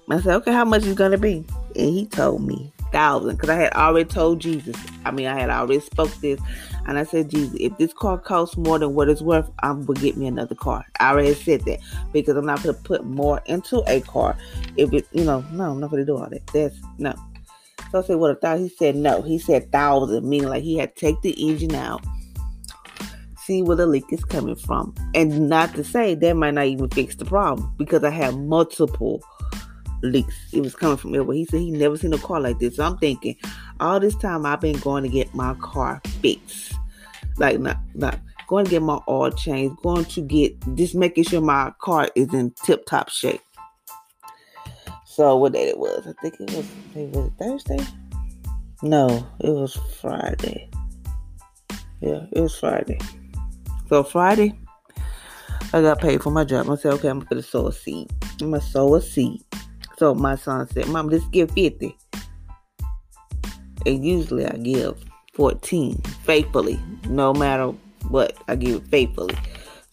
I 0.09 0.21
said, 0.21 0.37
okay, 0.37 0.53
how 0.53 0.65
much 0.65 0.85
is 0.85 0.95
gonna 0.95 1.19
be? 1.19 1.45
And 1.75 1.91
he 1.91 2.07
told 2.07 2.43
me 2.43 2.73
thousand 2.93 3.37
because 3.37 3.51
I 3.51 3.57
had 3.57 3.73
already 3.75 4.09
told 4.09 4.41
Jesus. 4.41 4.77
I 5.05 5.11
mean, 5.11 5.27
I 5.27 5.39
had 5.39 5.51
already 5.51 5.81
spoke 5.81 6.15
this, 6.21 6.41
and 6.87 6.99
I 6.99 7.05
said, 7.05 7.31
Jesus, 7.31 7.57
if 7.59 7.77
this 7.79 7.93
car 7.93 8.19
costs 8.19 8.57
more 8.57 8.79
than 8.79 8.95
what 8.95 9.09
it's 9.09 9.23
worth, 9.23 9.51
I'm 9.63 9.85
gonna 9.85 10.01
get 10.01 10.17
me 10.17 10.27
another 10.27 10.55
car. 10.55 10.85
I 11.01 11.11
already 11.11 11.35
said 11.35 11.65
that 11.67 11.81
because 12.13 12.37
I'm 12.37 12.47
not 12.47 12.63
gonna 12.63 12.75
put 12.75 13.05
more 13.05 13.43
into 13.47 13.83
a 13.87 14.01
car. 14.01 14.37
If 14.77 14.93
it, 14.93 15.07
you 15.13 15.25
know, 15.25 15.45
no, 15.53 15.73
I'm 15.73 15.81
not 15.81 15.91
gonna 15.91 16.05
do 16.05 16.17
all 16.17 16.29
that. 16.29 16.47
That's 16.49 16.77
no. 16.99 17.15
So 17.93 18.01
I 18.01 18.03
said, 18.03 18.17
what 18.17 18.33
a 18.33 18.35
thousand? 18.35 18.69
He 18.69 18.77
said 18.77 18.97
no. 18.97 19.23
He 19.23 19.39
said 19.39 19.71
thousand, 19.71 20.29
meaning 20.29 20.49
like 20.49 20.63
he 20.63 20.77
had 20.77 20.97
take 20.97 21.21
the 21.23 21.31
engine 21.33 21.75
out 21.75 22.05
see 23.47 23.63
where 23.63 23.77
the 23.77 23.87
leak 23.87 24.05
is 24.11 24.25
coming 24.25 24.57
from. 24.57 24.95
And 25.15 25.49
not 25.49 25.75
to 25.77 25.85
say 25.85 26.15
that 26.17 26.37
might 26.37 26.55
not 26.55 26.67
even 26.67 26.91
fix 26.91 27.15
the 27.15 27.25
problem 27.25 27.73
because 27.79 28.03
I 28.03 28.11
have 28.11 28.37
multiple 28.37 29.23
leaks. 30.03 30.53
It 30.53 30.61
was 30.61 30.75
coming 30.75 30.97
from 30.97 31.15
everywhere. 31.15 31.37
He 31.37 31.45
said 31.45 31.61
he 31.61 31.71
never 31.71 31.97
seen 31.97 32.13
a 32.13 32.19
car 32.19 32.41
like 32.41 32.59
this. 32.59 32.77
So 32.77 32.85
I'm 32.85 32.99
thinking, 32.99 33.37
all 33.81 34.01
this 34.01 34.17
time 34.17 34.47
I've 34.47 34.61
been 34.61 34.79
going 34.79 35.03
to 35.03 35.09
get 35.09 35.35
my 35.35 35.55
car 35.55 36.01
fixed. 36.21 36.75
Like 37.39 37.61
not 37.61 37.79
not 37.95 38.19
going 38.47 38.65
to 38.65 38.71
get 38.71 38.83
my 38.83 38.99
oil 39.09 39.31
changed, 39.31 39.83
going 39.83 40.05
to 40.07 40.21
get 40.23 40.55
just 40.75 40.95
making 40.95 41.25
sure 41.25 41.41
my 41.41 41.73
car 41.81 42.09
is 42.15 42.33
in 42.33 42.53
tip 42.65 42.87
top 42.87 43.09
shape. 43.09 43.41
So 45.05 45.37
what 45.37 45.53
day 45.53 45.69
it 45.69 45.79
was? 45.79 46.07
I 46.07 46.13
think 46.21 46.35
it 46.41 46.51
was 46.51 46.67
it 46.95 47.09
was 47.15 47.31
Thursday? 47.39 47.79
No, 48.83 49.27
it 49.41 49.51
was 49.51 49.79
Friday. 50.01 50.71
Yeah, 52.01 52.27
it 52.33 52.41
was 52.41 52.59
Friday. 52.59 52.99
So 53.89 54.03
Friday, 54.03 54.59
I 55.73 55.81
got 55.81 56.01
paid 56.01 56.23
for 56.23 56.31
my 56.31 56.45
job. 56.45 56.69
I 56.69 56.77
said, 56.77 56.93
okay, 56.95 57.09
I'm 57.09 57.21
gonna 57.21 57.43
sow 57.43 57.69
a 57.69 57.73
seed. 57.73 58.13
I'm 58.41 58.51
gonna 58.51 58.61
sow 58.61 58.95
a 58.95 59.01
seed. 59.01 59.43
So 59.99 60.15
my 60.15 60.37
son 60.37 60.69
said, 60.69 60.89
Mom, 60.89 61.09
let's 61.09 61.25
give 61.29 61.51
50. 61.53 61.97
And 63.87 64.05
usually 64.05 64.47
I 64.47 64.57
give 64.57 64.97
14 65.35 65.97
faithfully, 66.25 66.79
no 67.09 67.33
matter 67.33 67.69
what. 68.09 68.37
I 68.49 68.57
give 68.57 68.87
faithfully. 68.89 69.37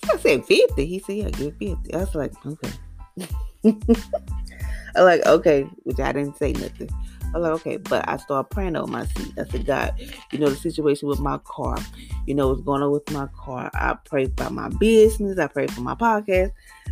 So 0.05 0.13
I 0.13 0.17
said 0.17 0.45
50. 0.45 0.85
He 0.85 0.99
said, 0.99 1.15
Yeah, 1.15 1.29
give 1.29 1.55
50. 1.57 1.93
I 1.93 1.97
was 1.97 2.15
like, 2.15 2.33
okay. 2.45 2.73
I'm 4.95 5.05
like, 5.05 5.25
okay, 5.25 5.63
which 5.83 5.99
I 5.99 6.11
didn't 6.11 6.37
say 6.37 6.53
nothing. 6.53 6.89
I 7.33 7.39
was 7.39 7.43
like, 7.43 7.61
okay, 7.61 7.77
but 7.77 8.07
I 8.07 8.17
started 8.17 8.49
praying 8.51 8.75
on 8.75 8.91
my 8.91 9.05
seat. 9.05 9.33
I 9.39 9.45
said, 9.45 9.65
God, 9.65 9.93
you 10.31 10.37
know 10.37 10.49
the 10.49 10.55
situation 10.55 11.07
with 11.07 11.19
my 11.19 11.39
car. 11.39 11.77
You 12.27 12.35
know 12.35 12.49
what's 12.49 12.61
going 12.61 12.83
on 12.83 12.91
with 12.91 13.09
my 13.11 13.27
car. 13.35 13.71
I 13.73 13.95
pray 14.05 14.25
about 14.25 14.53
my 14.53 14.69
business. 14.69 15.39
I 15.39 15.47
pray 15.47 15.65
for 15.67 15.81
my 15.81 15.95
podcast. 15.95 16.51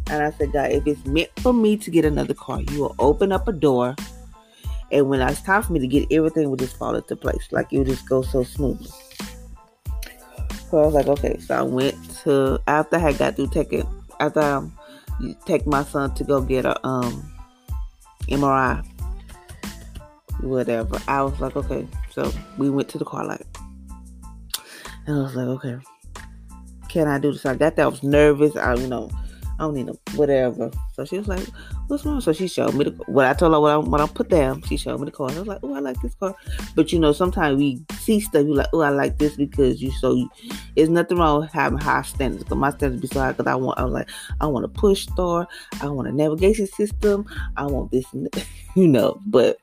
And 0.10 0.24
I 0.24 0.32
said, 0.32 0.52
God, 0.52 0.72
if 0.72 0.88
it's 0.88 1.06
meant 1.06 1.30
for 1.40 1.54
me 1.54 1.78
to 1.78 1.92
get 1.92 2.06
another 2.06 2.34
car, 2.34 2.62
you 2.62 2.80
will 2.80 2.96
open 2.98 3.32
up 3.32 3.48
a 3.48 3.52
door. 3.52 3.96
And 4.92 5.10
when 5.10 5.22
it's 5.22 5.42
time 5.42 5.62
for 5.62 5.74
me 5.74 5.80
to 5.80 5.88
get 5.88 6.12
everything 6.12 6.50
will 6.50 6.58
just 6.58 6.76
fall 6.76 6.96
into 6.96 7.16
place. 7.16 7.48
Like 7.52 7.72
it 7.72 7.78
will 7.78 7.86
just 7.86 8.10
go 8.10 8.24
so 8.24 8.44
smoothly. 8.44 8.90
So 10.70 10.80
I 10.82 10.86
was 10.86 10.94
like, 10.96 11.08
okay. 11.08 11.38
So 11.38 11.56
I 11.56 11.62
went 11.62 11.96
to 12.24 12.60
after 12.68 12.98
I 12.98 13.14
got 13.14 13.36
through 13.36 13.50
taking 13.50 13.88
after 14.20 14.40
I 14.40 14.52
um, 14.54 14.78
take 15.46 15.68
my 15.68 15.84
son 15.84 16.16
to 16.16 16.24
go 16.24 16.42
get 16.42 16.66
a 16.66 16.84
um 16.86 17.32
MRI 18.28 18.86
whatever. 20.42 21.00
I 21.08 21.24
was 21.24 21.40
like, 21.40 21.56
okay. 21.56 21.88
So 22.12 22.32
we 22.58 22.70
went 22.70 22.90
to 22.90 22.98
the 22.98 23.06
car 23.06 23.26
light. 23.26 23.46
And 25.08 25.18
I 25.18 25.22
was 25.24 25.36
like, 25.36 25.48
okay, 25.48 25.78
can 26.90 27.08
I 27.08 27.18
do 27.18 27.32
this? 27.32 27.46
I 27.46 27.56
got 27.56 27.76
that. 27.76 27.84
I 27.84 27.88
was 27.88 28.04
nervous. 28.04 28.56
I, 28.56 28.76
you 28.76 28.88
know, 28.88 29.10
I 29.62 29.66
don't 29.66 29.76
need 29.76 29.86
no 29.86 29.96
whatever. 30.16 30.72
So 30.94 31.06
she 31.06 31.18
was 31.18 31.28
like, 31.28 31.46
what's 31.88 32.06
wrong? 32.06 32.20
So 32.20 32.34
she 32.34 32.48
showed 32.48 32.74
me 32.74 32.86
the 32.86 32.92
what 33.06 33.28
I 33.28 33.34
told 33.34 33.54
her 33.54 33.60
what 33.60 33.72
I, 33.72 33.78
what 33.78 34.02
I 34.02 34.08
put 34.08 34.30
down. 34.30 34.62
She 34.64 34.76
showed 34.76 35.00
me 35.00 35.06
the 35.06 35.12
car. 35.12 35.30
I 35.30 35.38
was 35.38 35.48
like, 35.48 35.60
oh, 35.62 35.76
I 35.76 35.80
like 35.80 36.02
this 36.02 36.16
car. 36.16 36.36
But 36.76 36.92
you 36.92 37.00
know, 37.00 37.12
sometimes 37.12 37.58
we 37.58 37.82
see 38.00 38.20
stuff. 38.20 38.46
You 38.46 38.56
like, 38.56 38.70
oh, 38.74 38.82
I 38.82 38.90
like 38.90 39.20
this 39.20 39.36
because 39.36 39.82
you 39.82 39.92
so. 39.92 40.28
There's 40.76 40.90
nothing 40.90 41.18
wrong 41.18 41.42
with 41.42 41.52
having 41.52 41.78
high 41.78 42.02
standards. 42.02 42.44
But 42.44 42.56
my 42.56 42.72
standards 42.72 43.02
be 43.02 43.08
so 43.08 43.20
high 43.20 43.34
because 43.34 43.48
I 43.48 43.56
want. 43.56 43.80
I'm 43.80 43.92
like, 43.92 44.10
I 44.40 44.48
want 44.48 44.66
a 44.66 44.68
push 44.68 45.04
start. 45.04 45.48
I 45.82 45.88
want 45.90 46.08
a 46.08 46.12
navigation 46.12 46.66
system. 46.66 47.26
I 47.56 47.66
want 47.66 47.92
this, 47.92 48.06
you 48.76 48.88
know. 48.88 49.22
But 49.28 49.60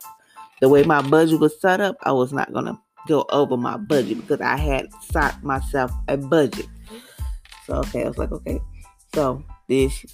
the 0.60 0.68
way 0.68 0.82
my 0.82 1.02
budget 1.02 1.40
was 1.40 1.60
set 1.60 1.80
up, 1.80 1.96
I 2.02 2.12
was 2.12 2.32
not 2.32 2.52
gonna 2.52 2.80
go 3.06 3.24
over 3.30 3.56
my 3.56 3.76
budget 3.76 4.18
because 4.18 4.40
I 4.40 4.56
had 4.56 4.86
set 5.10 5.42
myself 5.42 5.90
a 6.08 6.16
budget. 6.16 6.66
So 7.66 7.74
okay, 7.76 8.04
I 8.04 8.08
was 8.08 8.18
like, 8.18 8.32
okay. 8.32 8.60
So 9.14 9.42
this 9.68 10.04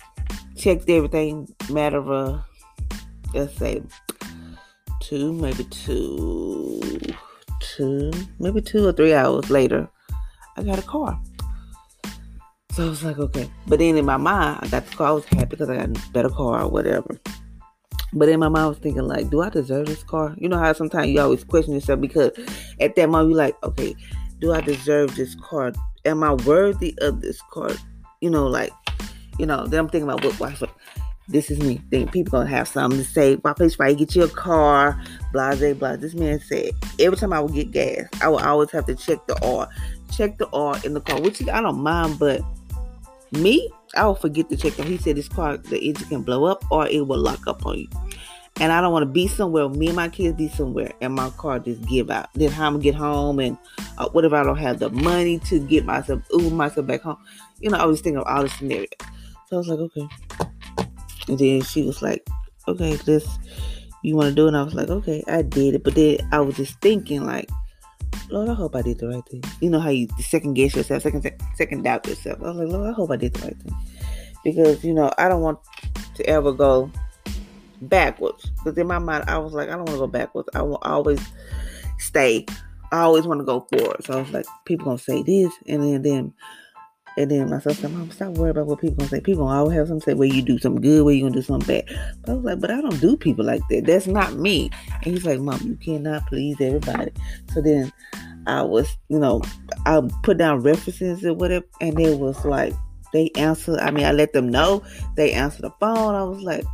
checked 0.57 0.89
everything, 0.89 1.49
matter 1.71 1.99
of 1.99 2.11
uh, 2.11 2.39
let's 3.33 3.57
say 3.57 3.83
two, 5.01 5.33
maybe 5.33 5.65
two, 5.65 6.81
two, 7.61 8.11
maybe 8.39 8.61
two 8.61 8.87
or 8.87 8.93
three 8.93 9.15
hours 9.15 9.51
later, 9.51 9.89
I 10.57 10.63
got 10.63 10.79
a 10.79 10.83
car. 10.83 11.21
So 12.73 12.87
I 12.87 12.89
was 12.89 13.05
like, 13.05 13.19
okay. 13.19 13.49
But 13.67 13.79
then 13.79 13.97
in 13.97 14.05
my 14.05 14.17
mind, 14.17 14.59
I 14.63 14.69
got 14.69 14.87
the 14.87 14.97
car. 14.97 15.09
I 15.09 15.13
was 15.13 15.25
happy 15.27 15.47
because 15.47 15.71
I 15.71 15.77
got 15.77 15.97
a 15.97 16.11
better 16.11 16.29
car 16.29 16.63
or 16.63 16.69
whatever. 16.69 17.21
But 18.15 18.29
in 18.29 18.41
my 18.41 18.49
mind, 18.49 18.65
I 18.65 18.69
was 18.69 18.79
thinking, 18.79 19.07
like, 19.07 19.29
do 19.29 19.43
I 19.43 19.51
deserve 19.51 19.87
this 19.87 20.05
car? 20.05 20.35
You 20.39 20.49
know 20.49 20.59
how 20.59 20.73
sometimes 20.73 21.09
you 21.09 21.21
always 21.21 21.45
question 21.45 21.75
yourself 21.75 22.01
because 22.01 22.31
at 22.81 22.95
that 22.95 23.09
moment, 23.09 23.31
you're 23.31 23.39
like, 23.39 23.63
okay, 23.65 23.97
do 24.41 24.53
I 24.53 24.61
deserve 24.61 25.17
this 25.17 25.35
car? 25.35 25.73
Am 26.05 26.23
I 26.23 26.35
worthy 26.35 26.97
of 27.01 27.21
this 27.21 27.41
car? 27.51 27.71
You 28.21 28.31
know, 28.31 28.47
like, 28.47 28.73
you 29.39 29.47
know, 29.47 29.67
then 29.67 29.81
I'm 29.81 29.89
thinking 29.89 30.09
about 30.09 30.25
what, 30.25 30.39
why, 30.39 30.57
this 31.27 31.51
is 31.51 31.59
me. 31.59 31.81
Think 31.91 32.13
people 32.13 32.33
gonna 32.33 32.51
have 32.51 32.69
something 32.69 32.99
to 32.99 33.05
say. 33.05 33.37
Why 33.37 33.55
place 33.55 33.77
you 33.79 33.95
get 33.95 34.15
you 34.15 34.25
a 34.25 34.29
car? 34.29 35.01
Blah 35.33 35.55
blah. 35.55 35.97
This 35.97 36.15
man 36.15 36.39
said 36.39 36.71
every 37.01 37.17
time 37.17 37.33
I 37.33 37.41
would 37.41 37.55
get 37.55 37.73
gas, 37.73 38.07
I 38.21 38.29
would 38.29 38.43
always 38.43 38.71
have 38.73 38.87
to 38.87 38.95
check 38.95 39.27
the 39.27 39.43
oil, 39.43 39.67
check 40.13 40.37
the 40.39 40.49
oil 40.55 40.77
in 40.85 40.93
the 40.93 41.01
car, 41.01 41.21
which 41.21 41.41
I 41.49 41.61
don't 41.63 41.83
mind, 41.83 42.19
but 42.19 42.43
me, 43.33 43.71
I 43.97 44.07
will 44.07 44.15
forget 44.15 44.49
to 44.51 44.57
check 44.57 44.75
them. 44.75 44.87
He 44.87 44.99
said 44.99 45.17
this 45.17 45.29
car, 45.29 45.57
the 45.57 45.79
engine 45.79 46.09
can 46.09 46.23
blow 46.23 46.45
up 46.45 46.63
or 46.71 46.87
it 46.89 47.07
will 47.07 47.19
lock 47.19 47.47
up 47.47 47.65
on 47.65 47.79
you. 47.79 47.89
And 48.61 48.73
I 48.73 48.81
don't 48.81 48.93
want 48.93 49.03
to 49.03 49.11
be 49.11 49.27
somewhere, 49.27 49.69
me 49.69 49.89
and 49.89 49.97
my 49.97 50.09
kids 50.09 50.37
be 50.37 50.49
somewhere, 50.49 50.93
and 51.01 51.13
my 51.13 51.31
car 51.31 51.59
just 51.59 51.83
give 51.87 52.09
out. 52.09 52.29
Then 52.35 52.51
how 52.51 52.69
I'm 52.69 52.75
gonna 52.75 52.85
get 52.85 52.95
home, 52.95 53.41
and 53.41 53.59
uh, 53.99 54.09
what 54.11 54.25
if 54.25 54.33
I 54.33 54.45
don't 54.45 54.59
have 54.59 54.79
the 54.79 54.91
money 54.91 55.41
to 55.41 55.59
get 55.59 55.85
myself, 55.85 56.23
Uber 56.31 56.55
myself 56.55 56.87
back 56.87 57.03
home? 57.03 57.19
You 57.61 57.71
know, 57.71 57.79
I 57.79 57.85
was 57.85 58.01
thinking 58.01 58.21
of 58.21 58.27
all 58.29 58.43
the 58.43 58.49
scenarios. 58.49 58.89
So 59.49 59.57
I 59.57 59.59
was 59.59 59.69
like, 59.69 59.81
okay. 59.81 60.09
And 61.29 61.39
then 61.39 61.63
she 61.63 61.83
was 61.83 62.01
like, 62.01 62.29
okay, 62.69 62.95
this, 62.97 63.27
you 64.03 64.15
want 64.15 64.29
to 64.29 64.35
do 64.35 64.45
it? 64.45 64.49
And 64.49 64.57
I 64.57 64.63
was 64.63 64.75
like, 64.75 64.89
okay, 64.89 65.25
I 65.27 65.43
did 65.43 65.75
it. 65.75 65.83
But 65.83 65.97
then 65.97 66.19
I 66.31 66.41
was 66.41 66.57
just 66.57 66.81
thinking, 66.81 67.27
like, 67.27 67.51
Lord, 68.31 68.49
I 68.49 68.55
hope 68.55 68.77
I 68.77 68.83
did 68.83 68.99
the 68.99 69.09
right 69.09 69.27
thing. 69.29 69.43
You 69.61 69.71
know 69.71 69.81
how 69.81 69.91
you 69.91 70.09
second 70.21 70.55
guess 70.55 70.77
yourself, 70.77 71.03
second 71.03 71.29
second 71.57 71.83
doubt 71.83 72.07
yourself. 72.07 72.39
I 72.41 72.51
was 72.51 72.57
like, 72.57 72.69
Lord, 72.69 72.89
I 72.89 72.93
hope 72.93 73.11
I 73.11 73.17
did 73.17 73.35
the 73.35 73.47
right 73.47 73.57
thing. 73.57 73.77
Because, 74.45 74.85
you 74.85 74.95
know, 74.95 75.11
I 75.19 75.29
don't 75.29 75.43
want 75.43 75.59
to 76.15 76.27
ever 76.27 76.53
go 76.53 76.91
backwards. 77.83 78.51
Because 78.57 78.79
in 78.79 78.87
my 78.87 78.99
mind, 78.99 79.25
I 79.29 79.39
was 79.39 79.53
like, 79.53 79.69
I 79.69 79.73
don't 79.73 79.87
want 79.87 79.93
to 79.93 79.99
go 79.99 80.07
backwards. 80.07 80.49
I 80.55 80.63
will 80.63 80.81
always 80.83 81.21
stay. 81.99 82.47
I 82.93 83.01
always 83.01 83.27
want 83.27 83.41
to 83.41 83.45
go 83.45 83.67
forward. 83.73 84.05
So 84.05 84.19
I 84.19 84.23
was 84.23 84.31
like, 84.31 84.47
people 84.65 84.87
gonna 84.87 84.99
say 84.99 85.23
this, 85.23 85.53
and 85.67 85.83
then 85.83 86.03
then 86.03 86.35
and 87.17 87.31
then 87.31 87.49
my 87.49 87.59
sister 87.59 87.83
said, 87.83 87.93
Mom, 87.93 88.11
stop 88.11 88.33
worrying 88.33 88.57
about 88.57 88.67
what 88.67 88.81
people 88.81 88.97
gonna 88.97 89.09
say. 89.09 89.21
People 89.21 89.45
gonna 89.45 89.59
always 89.59 89.77
have 89.77 89.89
something 89.89 90.13
say 90.13 90.15
where 90.15 90.29
you 90.29 90.43
do 90.43 90.59
something 90.59 90.83
good, 90.83 91.05
where 91.05 91.15
you 91.15 91.23
gonna 91.23 91.35
do 91.35 91.43
something 91.43 91.67
bad. 91.67 91.85
But 92.23 92.31
I 92.31 92.35
was 92.35 92.45
like, 92.45 92.61
but 92.61 92.71
I 92.71 92.81
don't 92.81 93.01
do 93.01 93.17
people 93.17 93.45
like 93.45 93.63
that. 93.71 93.85
That's 93.87 94.07
not 94.07 94.35
me. 94.35 94.71
And 94.93 95.15
he's 95.15 95.25
like, 95.25 95.41
Mom, 95.41 95.61
you 95.63 95.77
cannot 95.77 96.27
please 96.27 96.57
everybody. 96.61 97.13
So 97.53 97.61
then 97.61 97.93
I 98.47 98.63
was, 98.63 98.97
you 99.09 99.19
know, 99.19 99.43
I 99.87 100.03
put 100.23 100.39
down 100.39 100.63
references 100.63 101.23
and 101.23 101.41
whatever, 101.41 101.67
and 101.81 101.99
it 102.01 102.19
was 102.19 102.45
like 102.45 102.75
they 103.13 103.31
answer. 103.37 103.79
I 103.81 103.93
mean, 103.93 104.07
I 104.07 104.13
let 104.13 104.33
them 104.33 104.49
know 104.49 104.83
they 105.17 105.33
answer 105.33 105.63
the 105.63 105.71
phone. 105.79 106.15
I 106.17 106.25
was 106.25 106.43
like, 106.43 106.65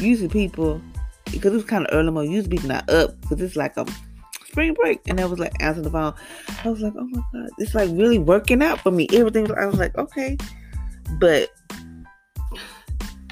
usually 0.00 0.28
people, 0.28 0.80
because 1.26 1.52
it 1.52 1.56
was 1.56 1.64
kind 1.64 1.86
of 1.86 1.94
early 1.96 2.10
morning. 2.10 2.32
Usually 2.32 2.56
people 2.56 2.68
not 2.68 2.88
up 2.90 3.20
because 3.20 3.40
it's 3.40 3.56
like 3.56 3.76
a 3.76 3.86
spring 4.46 4.74
break. 4.74 5.00
And 5.08 5.20
I 5.20 5.24
was 5.24 5.38
like 5.38 5.52
answering 5.60 5.84
the 5.84 5.90
phone. 5.90 6.14
I 6.64 6.68
was 6.68 6.80
like, 6.80 6.94
oh 6.96 7.06
my 7.06 7.22
God, 7.32 7.50
it's 7.58 7.74
like 7.74 7.90
really 7.92 8.18
working 8.18 8.62
out 8.62 8.80
for 8.80 8.90
me. 8.90 9.08
Everything, 9.12 9.50
I 9.56 9.66
was 9.66 9.78
like, 9.78 9.96
okay. 9.98 10.36
But 11.18 11.50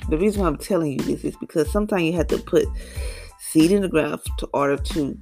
the 0.09 0.19
reason 0.19 0.43
why 0.43 0.49
I'm 0.49 0.57
telling 0.57 0.93
you 0.93 0.99
this 0.99 1.25
is 1.25 1.37
because 1.37 1.71
sometimes 1.71 2.03
you 2.03 2.13
have 2.15 2.27
to 2.29 2.39
put 2.39 2.67
seed 3.39 3.71
in 3.71 3.83
the 3.83 3.89
ground 3.89 4.21
to 4.39 4.47
order 4.53 4.77
to 4.77 5.19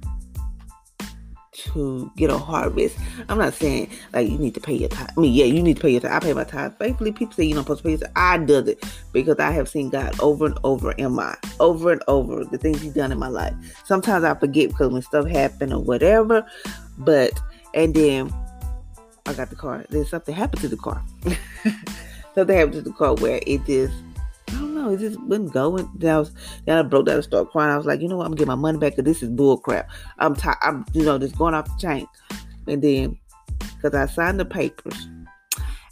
to 1.63 2.11
get 2.15 2.29
a 2.29 2.37
harvest. 2.37 2.97
I'm 3.29 3.37
not 3.37 3.53
saying 3.53 3.89
like 4.13 4.29
you 4.29 4.37
need 4.37 4.53
to 4.55 4.59
pay 4.59 4.73
your 4.73 4.89
tithe. 4.89 5.09
I 5.15 5.19
mean, 5.19 5.33
yeah, 5.33 5.45
you 5.45 5.61
need 5.61 5.77
to 5.77 5.81
pay 5.81 5.91
your 5.91 6.01
tithe. 6.01 6.11
I 6.11 6.19
pay 6.19 6.33
my 6.33 6.43
tithe 6.43 6.73
faithfully. 6.77 7.11
People 7.11 7.33
say 7.33 7.45
you're 7.45 7.55
not 7.55 7.63
supposed 7.63 7.79
to 7.79 7.83
pay 7.83 7.91
your 7.91 7.99
tithe. 7.99 8.11
I 8.15 8.37
does 8.39 8.67
it 8.67 8.83
because 9.13 9.39
I 9.39 9.51
have 9.51 9.69
seen 9.69 9.89
God 9.89 10.19
over 10.19 10.45
and 10.45 10.57
over 10.63 10.91
in 10.93 11.13
my 11.13 11.35
over 11.59 11.91
and 11.91 12.03
over 12.07 12.43
the 12.43 12.57
things 12.57 12.81
He's 12.81 12.93
done 12.93 13.11
in 13.11 13.19
my 13.19 13.27
life. 13.27 13.53
Sometimes 13.85 14.23
I 14.23 14.33
forget 14.35 14.69
because 14.69 14.91
when 14.91 15.01
stuff 15.01 15.27
happen 15.27 15.73
or 15.73 15.81
whatever, 15.81 16.45
but 16.97 17.39
and 17.73 17.93
then 17.93 18.33
I 19.25 19.33
got 19.33 19.49
the 19.49 19.55
car. 19.55 19.85
Then 19.89 20.05
something 20.05 20.35
happened 20.35 20.61
to 20.61 20.67
the 20.67 20.77
car. 20.77 21.03
something 22.35 22.55
happened 22.55 22.73
to 22.73 22.81
the 22.81 22.93
car 22.93 23.15
where 23.15 23.39
it 23.45 23.65
just 23.65 23.93
know. 24.81 24.91
It 24.91 24.99
just 24.99 25.21
wouldn't 25.21 25.53
go. 25.53 25.77
And 25.77 25.87
then 25.95 26.15
I 26.15 26.19
was, 26.19 26.33
then 26.65 26.77
I 26.77 26.81
broke 26.81 27.05
down 27.05 27.15
and 27.15 27.23
started 27.23 27.51
crying. 27.51 27.71
I 27.71 27.77
was 27.77 27.85
like, 27.85 28.01
you 28.01 28.07
know 28.07 28.17
what? 28.17 28.25
I'm 28.25 28.31
gonna 28.31 28.39
get 28.39 28.47
my 28.47 28.55
money 28.55 28.77
back 28.77 28.95
because 28.95 29.05
this 29.05 29.23
is 29.23 29.29
bull 29.29 29.57
crap. 29.57 29.89
I'm 30.19 30.35
tired. 30.35 30.57
I'm, 30.61 30.85
you 30.93 31.03
know, 31.03 31.17
just 31.17 31.37
going 31.37 31.53
off 31.53 31.65
the 31.65 31.77
chain. 31.79 32.07
And 32.67 32.81
then, 32.81 33.17
because 33.75 33.93
I 33.93 34.11
signed 34.11 34.39
the 34.39 34.45
papers, 34.45 35.07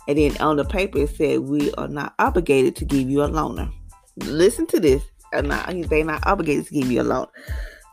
and 0.08 0.17
then 0.17 0.38
on 0.38 0.58
the 0.58 0.65
paper 0.65 1.00
it 1.00 1.15
said 1.15 1.41
we 1.41 1.72
are 1.74 1.88
not 1.88 2.15
obligated 2.19 2.75
to 2.77 2.86
give 2.86 3.10
you 3.10 3.22
a 3.24 3.29
loaner. 3.29 3.72
Listen 4.17 4.65
to 4.67 4.79
this. 4.79 5.03
Not, 5.31 5.72
they're 5.89 6.03
not 6.03 6.25
obligated 6.25 6.67
to 6.67 6.74
give 6.74 6.91
you 6.91 7.01
a 7.01 7.03
loan. 7.03 7.27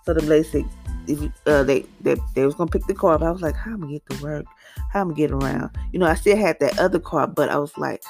So 0.05 0.15
the 0.15 0.23
lady 0.23 0.49
said, 0.49 0.65
uh, 1.47 1.63
they, 1.63 1.85
they 2.01 2.17
they 2.35 2.45
was 2.47 2.55
gonna 2.55 2.71
pick 2.71 2.87
the 2.87 2.95
car 2.95 3.15
up. 3.15 3.23
I 3.23 3.31
was 3.31 3.43
like, 3.43 3.55
how 3.55 3.73
am 3.73 3.85
I 3.85 3.87
gonna 3.87 3.93
get 3.99 4.11
to 4.11 4.23
work? 4.23 4.47
How 4.93 5.01
am 5.01 5.09
I 5.09 5.11
gonna 5.11 5.17
get 5.17 5.31
around? 5.33 5.71
You 5.93 5.99
know, 5.99 6.07
I 6.07 6.15
still 6.15 6.37
had 6.37 6.59
that 6.61 6.79
other 6.79 6.99
car, 6.99 7.27
but 7.27 7.51
I 7.51 7.59
was 7.59 7.77
like, 7.77 8.03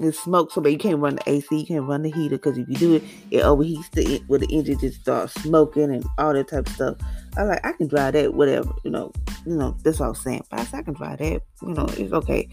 it's 0.00 0.18
smoke 0.18 0.52
so 0.52 0.60
bad 0.60 0.72
you 0.72 0.78
can't 0.78 0.98
run 0.98 1.16
the 1.16 1.30
AC, 1.30 1.46
you 1.50 1.66
can't 1.66 1.86
run 1.86 2.02
the 2.02 2.10
heater 2.10 2.36
because 2.36 2.56
if 2.56 2.68
you 2.68 2.76
do 2.76 2.94
it, 2.94 3.02
it 3.30 3.42
overheats 3.42 3.90
the 3.90 4.22
with 4.28 4.42
the 4.42 4.46
engine 4.48 4.78
just 4.78 5.00
starts 5.00 5.34
smoking 5.34 5.92
and 5.92 6.04
all 6.18 6.32
that 6.32 6.48
type 6.48 6.66
of 6.66 6.72
stuff. 6.74 6.96
I 7.36 7.42
like 7.42 7.64
I 7.64 7.72
can 7.72 7.88
drive 7.88 8.14
that, 8.14 8.34
whatever, 8.34 8.72
you 8.84 8.90
know, 8.90 9.12
you 9.46 9.56
know, 9.56 9.76
that's 9.82 10.00
what 10.00 10.06
I 10.06 10.08
was 10.10 10.20
saying. 10.20 10.44
But 10.50 10.60
I, 10.60 10.64
said, 10.64 10.80
I 10.80 10.82
can 10.82 10.94
drive 10.94 11.18
that, 11.18 11.42
you 11.62 11.74
know, 11.74 11.86
it's 11.96 12.12
okay. 12.12 12.48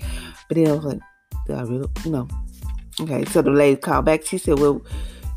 But 0.48 0.56
then 0.56 0.68
I 0.68 0.72
was 0.72 0.86
like, 0.86 1.00
do 1.46 1.54
I 1.54 1.62
really 1.62 1.90
you 2.04 2.12
know? 2.12 2.28
Okay, 3.00 3.26
so 3.26 3.42
the 3.42 3.52
lady 3.52 3.80
called 3.80 4.06
back, 4.06 4.26
she 4.26 4.38
said, 4.38 4.60
Well, 4.60 4.82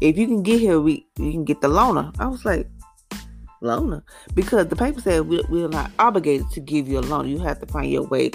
if 0.00 0.16
you 0.16 0.26
can 0.26 0.42
get 0.42 0.60
here, 0.60 0.80
we 0.80 1.06
you 1.18 1.32
can 1.32 1.44
get 1.44 1.60
the 1.60 1.68
loaner. 1.68 2.14
I 2.18 2.26
was 2.26 2.44
like, 2.44 2.68
loaner? 3.62 4.02
Because 4.34 4.68
the 4.68 4.76
paper 4.76 5.00
said 5.00 5.26
we, 5.26 5.42
we're 5.48 5.68
not 5.68 5.90
obligated 5.98 6.50
to 6.52 6.60
give 6.60 6.88
you 6.88 6.98
a 6.98 7.00
loan. 7.00 7.28
You 7.28 7.38
have 7.40 7.60
to 7.60 7.66
find 7.66 7.90
your 7.90 8.04
way 8.04 8.30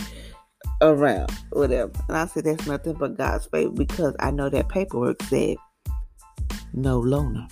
around, 0.82 1.32
whatever. 1.52 1.92
And 2.08 2.18
I 2.18 2.26
said, 2.28 2.46
that's 2.46 2.66
nothing 2.68 2.94
but 2.94 3.18
God's 3.18 3.46
favor 3.46 3.72
because 3.72 4.16
I 4.20 4.32
know 4.32 4.50
that 4.50 4.70
paperwork 4.70 5.22
said 5.24 5.58
no 6.74 7.02
loaner. 7.02 7.50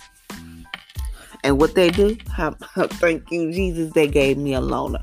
And 1.44 1.58
what 1.58 1.74
they 1.74 1.90
do, 1.90 2.14
thank 2.76 3.30
you, 3.30 3.52
Jesus, 3.52 3.92
they 3.92 4.06
gave 4.06 4.38
me 4.38 4.54
a 4.54 4.60
loaner. 4.60 5.02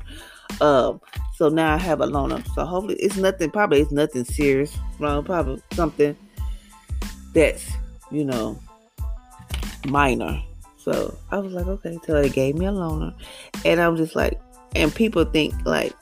Um, 0.60 1.00
so 1.36 1.48
now 1.48 1.74
I 1.74 1.78
have 1.78 2.00
a 2.00 2.06
loaner. 2.06 2.46
So 2.54 2.64
hopefully 2.64 2.96
it's 2.96 3.16
nothing, 3.16 3.50
probably 3.50 3.80
it's 3.80 3.92
nothing 3.92 4.24
serious, 4.24 4.76
wrong, 4.98 5.24
probably 5.24 5.62
something 5.72 6.16
that's, 7.34 7.70
you 8.10 8.24
know, 8.24 8.58
minor. 9.88 10.42
So 10.78 11.16
I 11.30 11.38
was 11.38 11.52
like, 11.52 11.66
okay, 11.66 11.98
so 12.06 12.14
they 12.20 12.30
gave 12.30 12.56
me 12.56 12.66
a 12.66 12.72
loaner. 12.72 13.14
And 13.64 13.80
I'm 13.80 13.96
just 13.96 14.16
like, 14.16 14.40
and 14.74 14.94
people 14.94 15.24
think 15.24 15.54
like, 15.66 15.94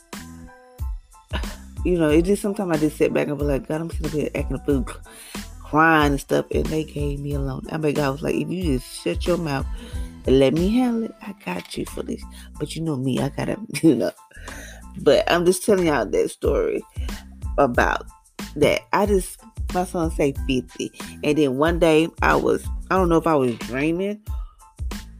you 1.84 1.98
know, 1.98 2.10
it 2.10 2.22
just 2.22 2.42
sometimes 2.42 2.76
I 2.76 2.80
just 2.80 2.96
sit 2.96 3.12
back 3.12 3.28
and 3.28 3.38
be 3.38 3.44
like, 3.44 3.68
God, 3.68 3.80
I'm 3.80 3.90
sitting 3.90 4.20
here 4.20 4.30
acting 4.34 4.56
a 4.56 4.64
fool, 4.64 4.86
crying 5.62 6.12
and 6.12 6.20
stuff, 6.20 6.46
and 6.50 6.66
they 6.66 6.84
gave 6.84 7.20
me 7.20 7.34
alone. 7.34 7.66
I 7.70 7.76
mean, 7.78 7.94
God 7.94 8.12
was 8.12 8.22
like, 8.22 8.34
if 8.34 8.48
you 8.50 8.78
just 8.78 9.02
shut 9.02 9.26
your 9.26 9.38
mouth 9.38 9.66
and 10.26 10.38
let 10.38 10.54
me 10.54 10.68
handle 10.68 11.04
it, 11.04 11.14
I 11.22 11.34
got 11.44 11.76
you 11.76 11.84
for 11.86 12.02
this. 12.02 12.22
But 12.58 12.74
you 12.74 12.82
know 12.82 12.96
me, 12.96 13.20
I 13.20 13.28
gotta, 13.30 13.56
you 13.82 13.94
know. 13.94 14.12
But 15.00 15.30
I'm 15.30 15.44
just 15.44 15.64
telling 15.64 15.86
y'all 15.86 16.06
that 16.06 16.30
story 16.30 16.82
about 17.56 18.06
that. 18.56 18.82
I 18.92 19.06
just 19.06 19.40
my 19.74 19.84
son 19.84 20.10
say 20.10 20.34
50, 20.46 20.92
and 21.22 21.38
then 21.38 21.56
one 21.58 21.78
day 21.78 22.08
I 22.22 22.34
was, 22.36 22.66
I 22.90 22.96
don't 22.96 23.08
know 23.08 23.18
if 23.18 23.26
I 23.26 23.34
was 23.34 23.56
dreaming. 23.58 24.20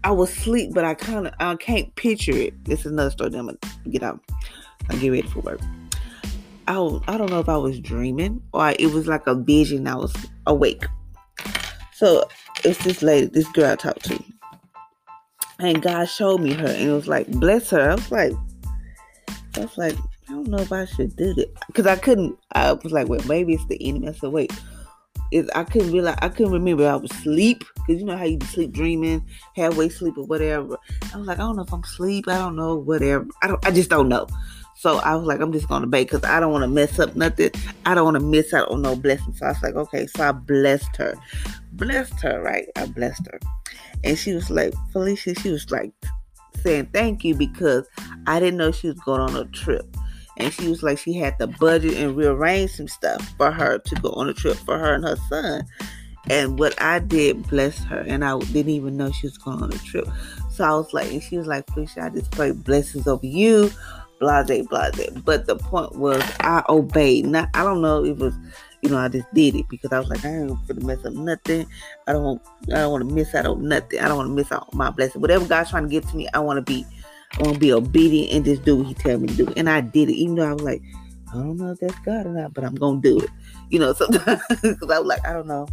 I 0.05 0.13
was 0.13 0.31
asleep, 0.31 0.71
but 0.73 0.85
I 0.85 0.95
kind 0.95 1.27
of 1.27 1.35
I 1.39 1.55
can't 1.57 1.95
picture 1.97 2.33
it. 2.33 2.65
This 2.65 2.81
is 2.81 2.87
another 2.87 3.11
story. 3.11 3.35
I'm 3.35 3.47
gonna 3.47 3.59
get 3.91 4.03
out. 4.03 4.21
I 4.89 4.97
get 4.97 5.11
ready 5.11 5.29
for 5.29 5.41
work. 5.41 5.61
I, 6.69 6.75
I 7.09 7.17
don't 7.17 7.31
know 7.31 7.41
if 7.41 7.49
I 7.49 7.57
was 7.57 7.81
dreaming 7.81 8.43
or 8.53 8.75
it 8.79 8.93
was 8.93 9.09
like 9.09 9.27
a 9.27 9.35
vision. 9.35 9.89
I 9.89 9.97
was 9.97 10.15
awake. 10.47 10.85
So 11.95 12.29
it's 12.63 12.85
this 12.85 13.03
lady, 13.03 13.27
this 13.27 13.49
girl 13.49 13.73
I 13.73 13.77
talked 13.77 14.05
to. 14.05 14.23
And 15.59 15.83
God 15.83 16.05
showed 16.05 16.43
me 16.43 16.53
her 16.53 16.69
and 16.69 16.91
it 16.91 16.93
was 16.93 17.09
like, 17.09 17.27
bless 17.29 17.71
her. 17.71 17.91
I 17.91 17.95
was 17.95 18.13
like, 18.13 18.33
I 19.57 19.61
was 19.61 19.79
like, 19.79 19.97
I 20.29 20.33
don't 20.33 20.47
know 20.47 20.59
if 20.59 20.71
I 20.71 20.85
should 20.85 21.17
do 21.17 21.33
that. 21.35 21.49
Because 21.69 21.87
I 21.87 21.97
couldn't, 21.97 22.39
I 22.53 22.75
was 22.75 22.93
like, 22.93 23.09
well, 23.09 23.27
maybe 23.27 23.55
it's 23.55 23.67
the 23.67 23.83
enemy. 23.89 24.09
I 24.09 24.13
said, 24.13 24.31
wait. 24.31 24.53
Is 25.31 25.51
I 25.55 25.65
couldn't 25.65 25.93
realize 25.93 26.17
I 26.23 26.31
couldn't 26.31 26.55
remember 26.55 26.89
I 26.89 26.97
was 26.97 27.11
asleep 27.11 27.63
because 27.75 28.01
you 28.01 28.07
know 28.07 28.17
how 28.17 28.25
you 28.25 28.39
sleep 28.47 28.73
dreaming, 28.73 29.27
halfway 29.57 29.91
sleep 29.91 30.17
or 30.17 30.25
whatever. 30.25 30.79
I 31.13 31.19
was 31.19 31.27
like, 31.27 31.39
I 31.39 31.43
don't 31.43 31.57
know 31.57 31.65
if 31.65 31.73
I'm 31.73 31.85
sleep, 31.85 32.29
I 32.29 32.39
don't 32.39 32.57
know, 32.57 32.77
whatever. 32.77 33.27
I 33.43 33.49
don't 33.49 33.67
I 33.67 33.71
just 33.71 33.91
don't 33.91 34.09
know. 34.09 34.27
So 34.79 34.99
I 34.99 35.17
was 35.17 35.27
like, 35.27 35.41
I'm 35.41 35.53
just 35.53 35.67
gonna 35.67 35.89
bake 35.89 36.13
because 36.13 36.23
I 36.23 36.39
don't 36.39 36.53
want 36.53 36.63
to 36.63 36.69
mess 36.69 37.01
up 37.01 37.17
nothing. 37.17 37.51
I 37.85 37.97
don't 37.97 38.05
want 38.05 38.15
to 38.15 38.23
miss 38.23 38.55
out 38.55 38.71
on 38.71 38.83
no 38.83 38.95
blessing. 38.95 39.35
So 39.35 39.47
I 39.47 39.49
was 39.49 39.61
like, 39.61 39.75
okay. 39.75 40.07
So 40.07 40.29
I 40.29 40.31
blessed 40.31 40.97
her, 40.99 41.15
blessed 41.73 42.21
her, 42.21 42.41
right? 42.41 42.69
I 42.77 42.87
blessed 42.87 43.27
her, 43.27 43.41
and 44.05 44.17
she 44.17 44.35
was 44.35 44.51
like, 44.51 44.73
Felicia, 44.93 45.35
she 45.35 45.51
was 45.51 45.69
like 45.73 45.93
saying 46.63 46.91
thank 46.93 47.25
you 47.25 47.35
because 47.35 47.89
I 48.29 48.39
didn't 48.39 48.57
know 48.57 48.71
she 48.71 48.87
was 48.87 49.01
going 49.01 49.21
on 49.21 49.35
a 49.35 49.47
trip. 49.47 49.85
And 50.37 50.53
she 50.53 50.69
was 50.69 50.85
like, 50.85 50.99
she 50.99 51.13
had 51.13 51.37
to 51.41 51.49
budget 51.49 51.95
and 51.95 52.17
rearrange 52.17 52.71
some 52.71 52.87
stuff 52.87 53.35
for 53.37 53.51
her 53.51 53.79
to 53.79 53.95
go 53.97 54.11
on 54.11 54.29
a 54.29 54.33
trip 54.33 54.57
for 54.59 54.79
her 54.79 54.95
and 54.95 55.03
her 55.03 55.17
son. 55.29 55.65
And 56.31 56.57
what 56.57 56.81
I 56.81 57.01
did 57.01 57.49
bless 57.49 57.83
her, 57.85 58.05
and 58.07 58.25
I 58.25 58.39
didn't 58.39 58.71
even 58.71 58.97
know 58.97 59.11
she 59.11 59.27
was 59.27 59.39
going 59.39 59.61
on 59.61 59.73
a 59.73 59.79
trip. 59.79 60.07
So 60.53 60.63
I 60.63 60.71
was 60.71 60.93
like, 60.93 61.11
and 61.11 61.23
she 61.23 61.37
was 61.37 61.49
like, 61.49 61.69
Felicia, 61.73 62.03
I 62.03 62.11
just 62.11 62.31
pray 62.31 62.53
blessings 62.53 63.09
over 63.09 63.27
you, 63.27 63.73
blase, 64.19 64.67
blase. 64.67 65.11
But 65.25 65.47
the 65.47 65.57
point 65.57 65.97
was, 65.97 66.23
I 66.41 66.63
obeyed. 66.69 67.27
Not, 67.27 67.49
I 67.55 67.63
don't 67.63 67.81
know. 67.81 68.05
If 68.05 68.19
it 68.19 68.23
was, 68.23 68.35
you 68.83 68.91
know, 68.91 68.99
I 68.99 69.09
just 69.09 69.33
did 69.35 69.55
it 69.55 69.67
because 69.69 69.93
I 69.93 69.99
was 69.99 70.09
like, 70.09 70.25
I 70.25 70.29
ain't 70.29 70.69
gonna 70.69 70.85
mess 70.85 71.05
up 71.05 71.13
nothing. 71.13 71.67
I 72.07 72.13
don't, 72.13 72.41
I 72.69 72.79
don't 72.79 72.93
want 72.93 73.09
to 73.09 73.15
miss 73.15 73.35
out 73.35 73.47
on 73.47 73.69
nothing. 73.69 74.01
I 74.01 74.09
don't 74.09 74.17
want 74.17 74.29
to 74.29 74.35
miss 74.35 74.53
out 74.53 74.69
on 74.73 74.79
my 74.79 74.91
blessing. 74.91 75.21
Whatever 75.21 75.47
God's 75.47 75.71
trying 75.71 75.85
to 75.85 75.89
give 75.89 76.09
to 76.11 76.17
me, 76.17 76.29
I 76.35 76.41
want 76.41 76.59
to 76.59 76.63
be, 76.63 76.87
I 77.39 77.43
want 77.43 77.55
to 77.55 77.61
be 77.61 77.73
obedient 77.73 78.33
and 78.33 78.45
just 78.45 78.65
do 78.65 78.77
what 78.77 78.87
He 78.87 78.95
tell 78.95 79.19
me 79.19 79.29
to 79.29 79.35
do. 79.35 79.53
And 79.57 79.69
I 79.69 79.81
did 79.81 80.09
it, 80.09 80.15
even 80.15 80.37
though 80.37 80.49
I 80.49 80.53
was 80.53 80.63
like, 80.63 80.83
I 81.31 81.35
don't 81.35 81.57
know 81.57 81.73
if 81.73 81.81
that's 81.81 81.99
God 82.01 82.27
or 82.27 82.31
not, 82.31 82.55
but 82.55 82.65
I'm 82.65 82.75
gonna 82.75 83.01
do 83.01 83.21
it. 83.21 83.31
You 83.71 83.79
know, 83.81 83.93
sometimes 83.95 84.43
because 84.49 84.91
I 84.91 84.99
was 84.99 85.07
like, 85.07 85.27
I 85.27 85.33
don't 85.33 85.47
know 85.47 85.67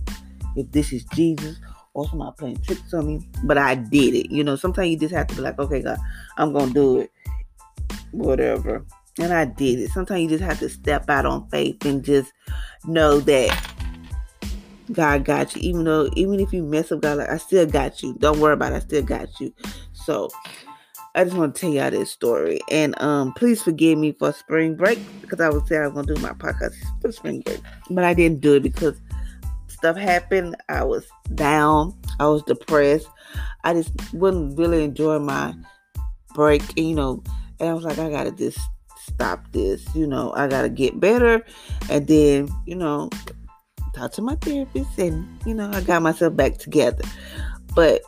if 0.56 0.72
this 0.72 0.92
is 0.92 1.04
Jesus 1.14 1.58
or 1.94 2.08
somebody 2.10 2.36
playing 2.38 2.62
tricks 2.62 2.94
on 2.94 3.08
me, 3.08 3.30
but 3.44 3.58
I 3.58 3.76
did 3.76 4.16
it. 4.16 4.32
You 4.32 4.44
know, 4.44 4.58
sometimes 4.58 4.90
you 4.90 4.98
just 4.98 5.14
have 5.14 5.28
to 5.28 5.36
be 5.36 5.42
like, 5.42 5.58
okay, 5.58 5.82
God, 5.82 5.98
I'm 6.38 6.52
gonna 6.52 6.74
do 6.74 7.00
it 7.00 7.12
whatever. 8.18 8.86
And 9.20 9.34
I 9.34 9.46
did 9.46 9.80
it. 9.80 9.92
Sometimes 9.92 10.22
you 10.22 10.30
just 10.30 10.44
have 10.44 10.60
to 10.60 10.70
step 10.70 11.10
out 11.10 11.26
on 11.26 11.48
faith 11.50 11.86
and 11.86 12.04
just 12.04 12.34
know 12.86 13.20
that 13.22 13.72
God 14.92 15.24
got 15.24 15.56
you. 15.56 15.62
Even 15.62 15.86
though, 15.86 16.10
even 16.16 16.40
if 16.40 16.52
you 16.52 16.64
mess 16.64 16.92
up, 16.92 17.02
God, 17.02 17.20
like, 17.20 17.30
I 17.30 17.38
still 17.38 17.66
got 17.66 18.04
you. 18.04 18.16
Don't 18.20 18.40
worry 18.40 18.54
about 18.54 18.74
it. 18.74 18.76
I 18.76 18.80
still 18.80 19.04
got 19.04 19.40
you. 19.40 19.54
So, 19.94 20.30
I 21.16 21.24
just 21.24 21.38
want 21.38 21.56
to 21.56 21.62
tell 21.62 21.70
y'all 21.70 21.92
this 21.92 22.12
story. 22.12 22.60
And 22.70 23.02
um, 23.02 23.32
please 23.34 23.64
forgive 23.64 23.98
me 23.98 24.12
for 24.12 24.34
spring 24.34 24.76
break 24.76 25.00
because 25.22 25.40
I 25.40 25.48
was 25.48 25.66
saying 25.68 25.82
I 25.82 25.88
was 25.88 25.94
going 25.94 26.08
to 26.08 26.14
do 26.14 26.22
my 26.22 26.34
podcast 26.34 26.74
for 27.02 27.12
spring 27.14 27.40
break. 27.40 27.62
But 27.90 28.04
I 28.04 28.14
didn't 28.14 28.42
do 28.42 28.56
it 28.56 28.64
because 28.64 29.00
stuff 29.68 29.96
happened, 29.96 30.58
I 30.68 30.84
was 30.84 31.08
down. 31.36 31.98
I 32.20 32.28
was 32.28 32.44
depressed. 32.44 33.08
I 33.64 33.74
just 33.74 33.92
wouldn't 34.14 34.58
really 34.58 34.84
enjoy 34.84 35.20
my 35.20 35.54
break, 36.34 36.62
you 36.78 36.96
know. 36.96 37.24
And 37.60 37.70
I 37.70 37.74
was 37.74 37.84
like, 37.84 37.98
I 37.98 38.10
gotta 38.10 38.32
just 38.32 38.60
stop 38.98 39.52
this, 39.52 39.84
you 39.96 40.08
know. 40.08 40.34
I 40.34 40.48
gotta 40.48 40.70
get 40.70 41.00
better, 41.00 41.44
and 41.90 42.08
then, 42.08 42.50
you 42.66 42.76
know, 42.76 43.10
talk 43.94 44.12
to 44.14 44.22
my 44.22 44.36
therapist, 44.36 44.98
and 44.98 45.28
you 45.46 45.54
know, 45.54 45.70
I 45.72 45.82
got 45.82 46.02
myself 46.02 46.36
back 46.36 46.58
together. 46.58 47.04
But 47.76 48.02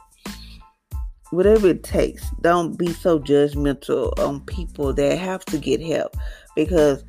whatever 1.31 1.67
it 1.67 1.83
takes, 1.83 2.29
don't 2.41 2.77
be 2.77 2.93
so 2.93 3.19
judgmental 3.19 4.17
on 4.19 4.41
people 4.41 4.93
that 4.93 5.17
have 5.17 5.43
to 5.45 5.57
get 5.57 5.81
help 5.81 6.15
because 6.55 7.03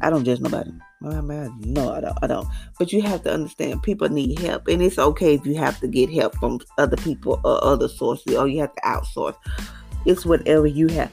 I 0.00 0.10
don't 0.10 0.24
judge 0.24 0.40
nobody. 0.40 0.70
No, 1.00 1.92
I 1.92 2.00
don't. 2.00 2.18
I 2.22 2.26
don't. 2.26 2.48
But 2.78 2.92
you 2.92 3.02
have 3.02 3.22
to 3.24 3.32
understand 3.32 3.82
people 3.82 4.08
need 4.08 4.38
help, 4.38 4.68
and 4.68 4.82
it's 4.82 4.98
okay 4.98 5.34
if 5.34 5.44
you 5.44 5.54
have 5.56 5.78
to 5.80 5.88
get 5.88 6.10
help 6.10 6.34
from 6.36 6.60
other 6.78 6.96
people 6.96 7.40
or 7.44 7.62
other 7.62 7.88
sources, 7.88 8.34
or 8.34 8.48
you 8.48 8.60
have 8.60 8.74
to 8.74 8.80
outsource. 8.82 9.36
It's 10.06 10.24
whatever 10.24 10.66
you 10.66 10.88
have. 10.88 11.10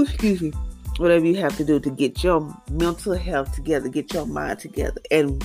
Excuse 0.00 0.40
me. 0.42 0.52
Whatever 0.98 1.26
you 1.26 1.36
have 1.36 1.56
to 1.56 1.64
do 1.64 1.80
to 1.80 1.90
get 1.90 2.22
your 2.22 2.56
mental 2.70 3.14
health 3.14 3.52
together, 3.52 3.88
get 3.88 4.14
your 4.14 4.26
mind 4.26 4.60
together, 4.60 5.00
and 5.10 5.42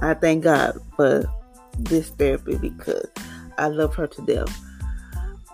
I 0.00 0.14
thank 0.14 0.44
God 0.44 0.78
for 0.94 1.28
this 1.78 2.10
therapy 2.10 2.56
because 2.56 3.08
I 3.58 3.68
love 3.68 3.94
her 3.96 4.06
to 4.06 4.22
death. 4.22 4.64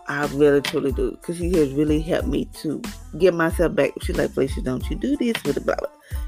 I 0.06 0.26
really 0.26 0.60
truly 0.60 0.92
do 0.92 1.12
because 1.12 1.38
she 1.38 1.50
has 1.52 1.72
really 1.72 2.00
helped 2.00 2.28
me 2.28 2.44
to 2.60 2.82
get 3.18 3.32
myself 3.32 3.74
back. 3.74 3.92
She's 4.02 4.16
like, 4.16 4.32
Felicia, 4.32 4.60
don't 4.60 4.88
you 4.90 4.96
do 4.96 5.16
this 5.16 5.42
with 5.44 5.54
the 5.54 5.62
blah. 5.62 5.76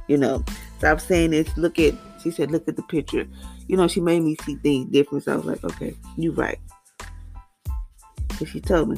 You 0.08 0.16
know, 0.16 0.44
stop 0.78 1.00
saying 1.00 1.32
this. 1.32 1.54
Look 1.58 1.78
at, 1.78 1.94
she 2.22 2.30
said, 2.30 2.50
look 2.50 2.66
at 2.68 2.76
the 2.76 2.82
picture. 2.84 3.26
You 3.68 3.76
know, 3.76 3.88
she 3.88 4.00
made 4.00 4.22
me 4.22 4.36
see 4.44 4.56
things 4.56 4.90
different. 4.90 5.24
So 5.24 5.34
I 5.34 5.36
was 5.36 5.44
like, 5.44 5.64
okay, 5.64 5.94
you're 6.16 6.32
right. 6.32 6.58
Because 8.28 8.48
she 8.48 8.60
told 8.60 8.88
me, 8.88 8.96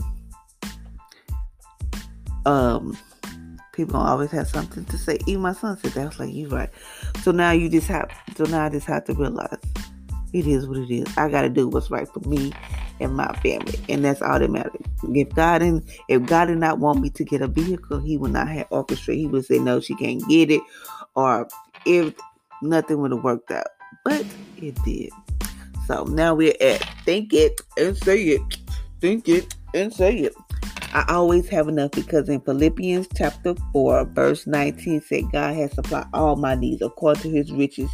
um, 2.46 2.96
people 3.72 3.94
don't 3.94 4.09
always 4.09 4.31
have 4.31 4.48
something 4.48 4.85
to 4.87 4.98
say. 4.98 5.18
Even 5.27 5.42
my 5.42 5.53
son 5.53 5.79
said 5.79 5.92
that. 5.92 6.03
I 6.03 6.07
was 6.07 6.18
like, 6.18 6.35
you're 6.35 6.48
right. 6.48 6.70
So 7.22 7.31
now 7.31 7.53
you 7.53 7.68
just 7.68 7.88
have, 7.88 8.11
so 8.37 8.44
now 8.44 8.64
I 8.64 8.68
just 8.68 8.87
have 8.87 9.05
to 9.05 9.14
realize 9.14 9.59
it 10.33 10.46
is 10.46 10.66
what 10.66 10.79
it 10.79 10.90
is. 10.90 11.07
I 11.16 11.29
got 11.29 11.42
to 11.42 11.48
do 11.48 11.68
what's 11.68 11.90
right 11.90 12.09
for 12.09 12.20
me 12.29 12.53
and 13.01 13.14
my 13.14 13.33
family, 13.37 13.79
and 13.88 14.05
that's 14.05 14.20
all 14.20 14.38
that 14.38 14.51
matters. 14.51 14.72
If 15.05 15.35
God 15.35 15.62
and 15.62 15.83
if 16.09 16.27
God 16.27 16.46
did 16.46 16.59
not 16.59 16.81
want 16.81 17.01
me 17.01 17.11
to 17.11 17.24
get 17.24 17.40
a 17.40 17.46
vehicle, 17.46 18.01
He 18.01 18.16
would 18.16 18.33
not 18.33 18.48
have 18.48 18.66
orchestrated. 18.70 19.20
He 19.20 19.27
would 19.27 19.44
say 19.44 19.59
no, 19.59 19.81
she 19.81 19.94
can't 19.94 20.27
get 20.29 20.51
it, 20.51 20.61
or 21.14 21.48
if 21.87 22.14
nothing 22.61 23.01
would 23.01 23.12
have 23.12 23.22
worked 23.22 23.51
out. 23.51 23.68
But 24.05 24.27
it 24.57 24.77
did. 24.85 25.11
So 25.87 26.05
now 26.05 26.35
we're 26.35 26.55
at 26.61 26.83
think 27.05 27.33
it 27.33 27.61
and 27.79 27.96
say 27.96 28.22
it, 28.24 28.42
think 29.01 29.29
it 29.29 29.55
and 29.74 29.92
say 29.92 30.16
it. 30.18 30.35
I 30.92 31.05
always 31.09 31.48
have 31.48 31.68
enough 31.68 31.90
because 31.92 32.29
in 32.29 32.40
Philippians 32.40 33.09
chapter 33.14 33.55
4, 33.72 34.07
verse 34.07 34.46
19 34.46 35.03
said, 35.03 35.31
God 35.33 35.55
has 35.55 35.72
supplied 35.72 36.07
all 36.14 36.37
my 36.37 36.55
needs 36.55 36.83
according 36.83 37.22
to 37.22 37.31
his 37.31 37.53
riches. 37.53 37.90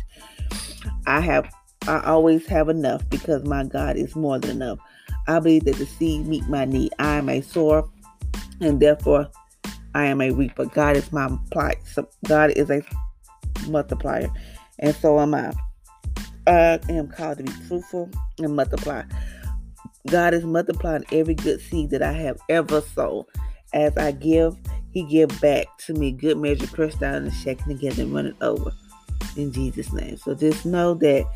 I 1.06 1.20
have 1.20 1.50
I 1.86 2.02
always 2.04 2.46
have 2.46 2.70
enough 2.70 3.08
because 3.10 3.44
my 3.44 3.64
God 3.64 3.96
is 3.96 4.16
more 4.16 4.38
than 4.38 4.62
enough. 4.62 4.78
I 5.26 5.38
believe 5.38 5.64
that 5.64 5.76
the 5.76 5.84
seed 5.84 6.26
meet 6.26 6.48
my 6.48 6.64
need. 6.64 6.94
I 6.98 7.16
am 7.16 7.28
a 7.28 7.42
sower, 7.42 7.86
and 8.60 8.80
therefore 8.80 9.28
I 9.94 10.06
am 10.06 10.22
a 10.22 10.30
reaper. 10.30 10.64
God 10.64 10.96
is 10.96 11.12
my 11.12 11.28
supply. 11.46 11.74
God 12.26 12.52
is 12.52 12.70
a 12.70 12.82
multiplier, 13.68 14.30
and 14.78 14.94
so 14.94 15.20
am 15.20 15.34
I. 15.34 15.52
I 16.46 16.80
am 16.88 17.08
called 17.08 17.38
to 17.38 17.44
be 17.44 17.52
fruitful 17.52 18.10
and 18.38 18.56
multiply. 18.56 19.02
God 20.08 20.34
is 20.34 20.44
multiplying 20.44 21.04
every 21.12 21.34
good 21.34 21.60
seed 21.60 21.90
that 21.90 22.02
I 22.02 22.12
have 22.12 22.38
ever 22.48 22.80
sown. 22.80 23.24
As 23.72 23.96
I 23.96 24.12
give, 24.12 24.56
He 24.90 25.02
give 25.04 25.40
back 25.40 25.66
to 25.86 25.94
me 25.94 26.12
good 26.12 26.38
measure, 26.38 26.66
pressed 26.66 27.00
down 27.00 27.14
and 27.14 27.32
shaken 27.32 27.68
together 27.68 28.02
and 28.02 28.14
running 28.14 28.36
over. 28.40 28.72
In 29.36 29.52
Jesus' 29.52 29.92
name. 29.92 30.16
So 30.18 30.34
just 30.34 30.64
know 30.64 30.94
that 30.94 31.26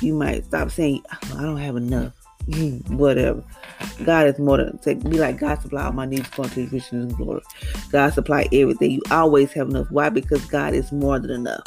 you 0.00 0.14
might 0.14 0.44
stop 0.44 0.70
saying, 0.70 1.02
oh, 1.12 1.38
I 1.38 1.42
don't 1.42 1.56
have 1.56 1.76
enough. 1.76 2.12
Whatever. 2.88 3.42
God 4.04 4.26
is 4.26 4.38
more 4.38 4.58
than 4.58 4.78
take 4.78 5.02
be 5.02 5.18
like 5.18 5.38
God 5.38 5.60
supply 5.60 5.84
all 5.84 5.92
my 5.92 6.04
needs 6.06 6.28
according 6.28 6.54
to 6.54 6.62
his 6.62 6.72
riches 6.72 6.92
and 6.92 7.16
glory. 7.16 7.42
God 7.90 8.12
supply 8.12 8.48
everything. 8.52 8.90
You 8.92 9.02
always 9.10 9.52
have 9.52 9.68
enough. 9.70 9.90
Why? 9.90 10.08
Because 10.08 10.44
God 10.46 10.74
is 10.74 10.92
more 10.92 11.18
than 11.18 11.30
enough. 11.30 11.62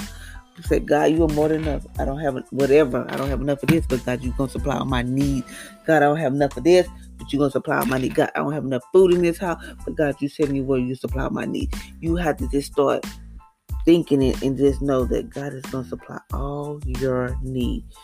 You 0.58 0.64
say, 0.64 0.80
God, 0.80 1.12
you 1.12 1.24
are 1.24 1.30
more 1.30 1.48
than 1.50 1.64
enough. 1.64 1.86
I 2.00 2.06
don't 2.06 2.20
have 2.20 2.44
whatever. 2.50 3.06
I 3.10 3.16
don't 3.16 3.30
have 3.30 3.42
enough 3.42 3.62
of 3.62 3.70
this, 3.70 3.86
but 3.86 4.04
God, 4.06 4.24
you're 4.24 4.34
gonna 4.34 4.50
supply 4.50 4.78
all 4.78 4.86
my 4.86 5.04
needs. 5.04 5.46
God, 5.86 5.98
I 5.98 6.00
don't 6.08 6.18
have 6.18 6.34
enough 6.34 6.58
of 6.58 6.64
this, 6.64 6.88
but 7.18 7.32
you're 7.32 7.40
gonna 7.40 7.52
supply 7.52 7.78
all 7.78 7.86
my 7.86 8.00
needs. 8.00 8.16
God, 8.16 8.32
I 8.36 8.40
don't 8.40 8.54
have 8.54 8.66
enough 8.66 8.84
food 8.92 9.14
in 9.14 9.22
this 9.22 9.38
house, 9.38 9.64
but 9.86 9.96
God, 9.96 10.16
you 10.20 10.28
said 10.28 10.50
me 10.50 10.62
where 10.62 10.80
you 10.80 10.96
supply 10.96 11.30
my 11.30 11.46
needs. 11.46 11.78
You 12.02 12.16
have 12.16 12.38
to 12.38 12.48
just 12.50 12.72
start 12.72 13.06
thinking 13.86 14.22
it 14.22 14.42
and 14.42 14.58
just 14.58 14.82
know 14.82 15.06
that 15.06 15.30
God 15.30 15.54
is 15.54 15.64
gonna 15.64 15.88
supply 15.88 16.20
all 16.34 16.82
your 16.86 17.38
needs. 17.44 17.96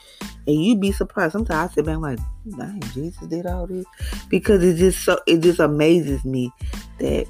And 0.46 0.64
you'd 0.64 0.80
be 0.82 0.92
surprised. 0.92 1.32
Sometimes 1.32 1.72
I 1.72 1.74
sit 1.74 1.86
back 1.86 1.98
like, 1.98 2.20
dang, 2.58 2.82
Jesus 2.94 3.28
did 3.28 3.46
all 3.46 3.66
this. 3.66 3.86
Because 4.30 4.64
it 4.64 4.78
just 4.78 5.04
so 5.04 5.20
it 5.26 5.40
just 5.40 5.60
amazes 5.60 6.24
me 6.24 6.52
that 7.00 7.28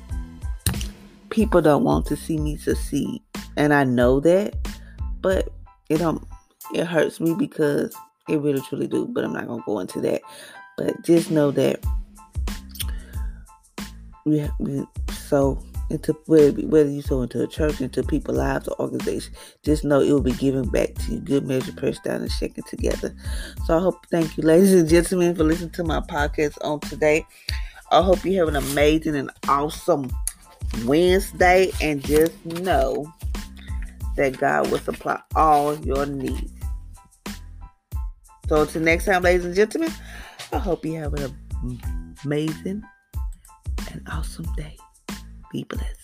people 1.30 1.62
don't 1.62 1.84
want 1.84 2.06
to 2.08 2.16
see 2.16 2.38
me 2.38 2.58
succeed. 2.58 3.22
And 3.56 3.74
I 3.74 3.84
know 3.84 4.20
that, 4.22 4.56
but 5.24 5.50
it 5.90 5.98
don't 5.98 6.24
it 6.74 6.86
hurts 6.86 7.20
me 7.20 7.34
because 7.34 7.96
it 8.30 8.40
really 8.40 8.62
truly 8.62 8.88
do. 8.88 9.08
But 9.08 9.24
I'm 9.24 9.34
not 9.34 9.48
gonna 9.48 9.64
go 9.66 9.80
into 9.80 10.00
that. 10.02 10.22
But 10.78 11.04
just 11.04 11.32
know 11.32 11.50
that 11.52 11.84
we, 14.26 14.48
we 14.60 14.86
so 15.12 15.64
into 15.90 16.14
whether 16.26 16.90
you 16.90 17.02
sow 17.02 17.22
into 17.22 17.44
a 17.44 17.48
church, 17.48 17.82
into 17.82 18.04
people's 18.04 18.38
lives 18.38 18.68
or 18.68 18.80
organization, 18.82 19.34
just 19.64 19.84
know 19.84 20.02
it 20.02 20.12
will 20.12 20.22
be 20.22 20.32
given 20.34 20.68
back 20.70 20.96
to 20.96 21.14
you. 21.14 21.20
Good 21.20 21.46
measure, 21.46 21.74
pressed 21.74 22.04
down 22.04 22.22
and 22.22 22.32
shaken 22.32 22.64
together. 22.64 23.14
So 23.66 23.78
I 23.78 23.82
hope, 23.82 24.06
thank 24.08 24.38
you, 24.38 24.44
ladies 24.44 24.74
and 24.74 24.90
gentlemen, 24.90 25.36
for 25.36 25.44
listening 25.44 25.72
to 25.72 25.84
my 25.84 26.00
podcast 26.00 26.58
on 26.64 26.80
today. 26.80 27.26
I 27.92 28.02
hope 28.02 28.26
you 28.26 28.38
have 28.40 28.48
an 28.48 28.56
amazing 28.56 29.16
and 29.16 29.30
awesome 29.48 30.10
Wednesday, 30.86 31.72
and 31.82 32.04
just 32.04 32.44
know 32.46 33.14
that 34.15 34.38
God 34.38 34.69
will 34.71 34.80
supply 34.80 35.21
all 35.36 35.78
your 35.80 36.06
needs. 36.06 36.52
So 38.47 38.62
until 38.62 38.82
next 38.82 39.06
time, 39.06 39.23
ladies 39.23 39.45
and 39.45 39.56
gentlemen, 39.56 39.91
I 40.52 40.58
hope 40.58 40.86
you 40.86 40.95
have 40.95 41.13
an 41.13 41.36
amazing 42.23 42.84
and 43.91 44.08
awesome 44.12 44.45
day. 44.56 44.78
Be 45.52 45.63
blessed. 45.63 46.03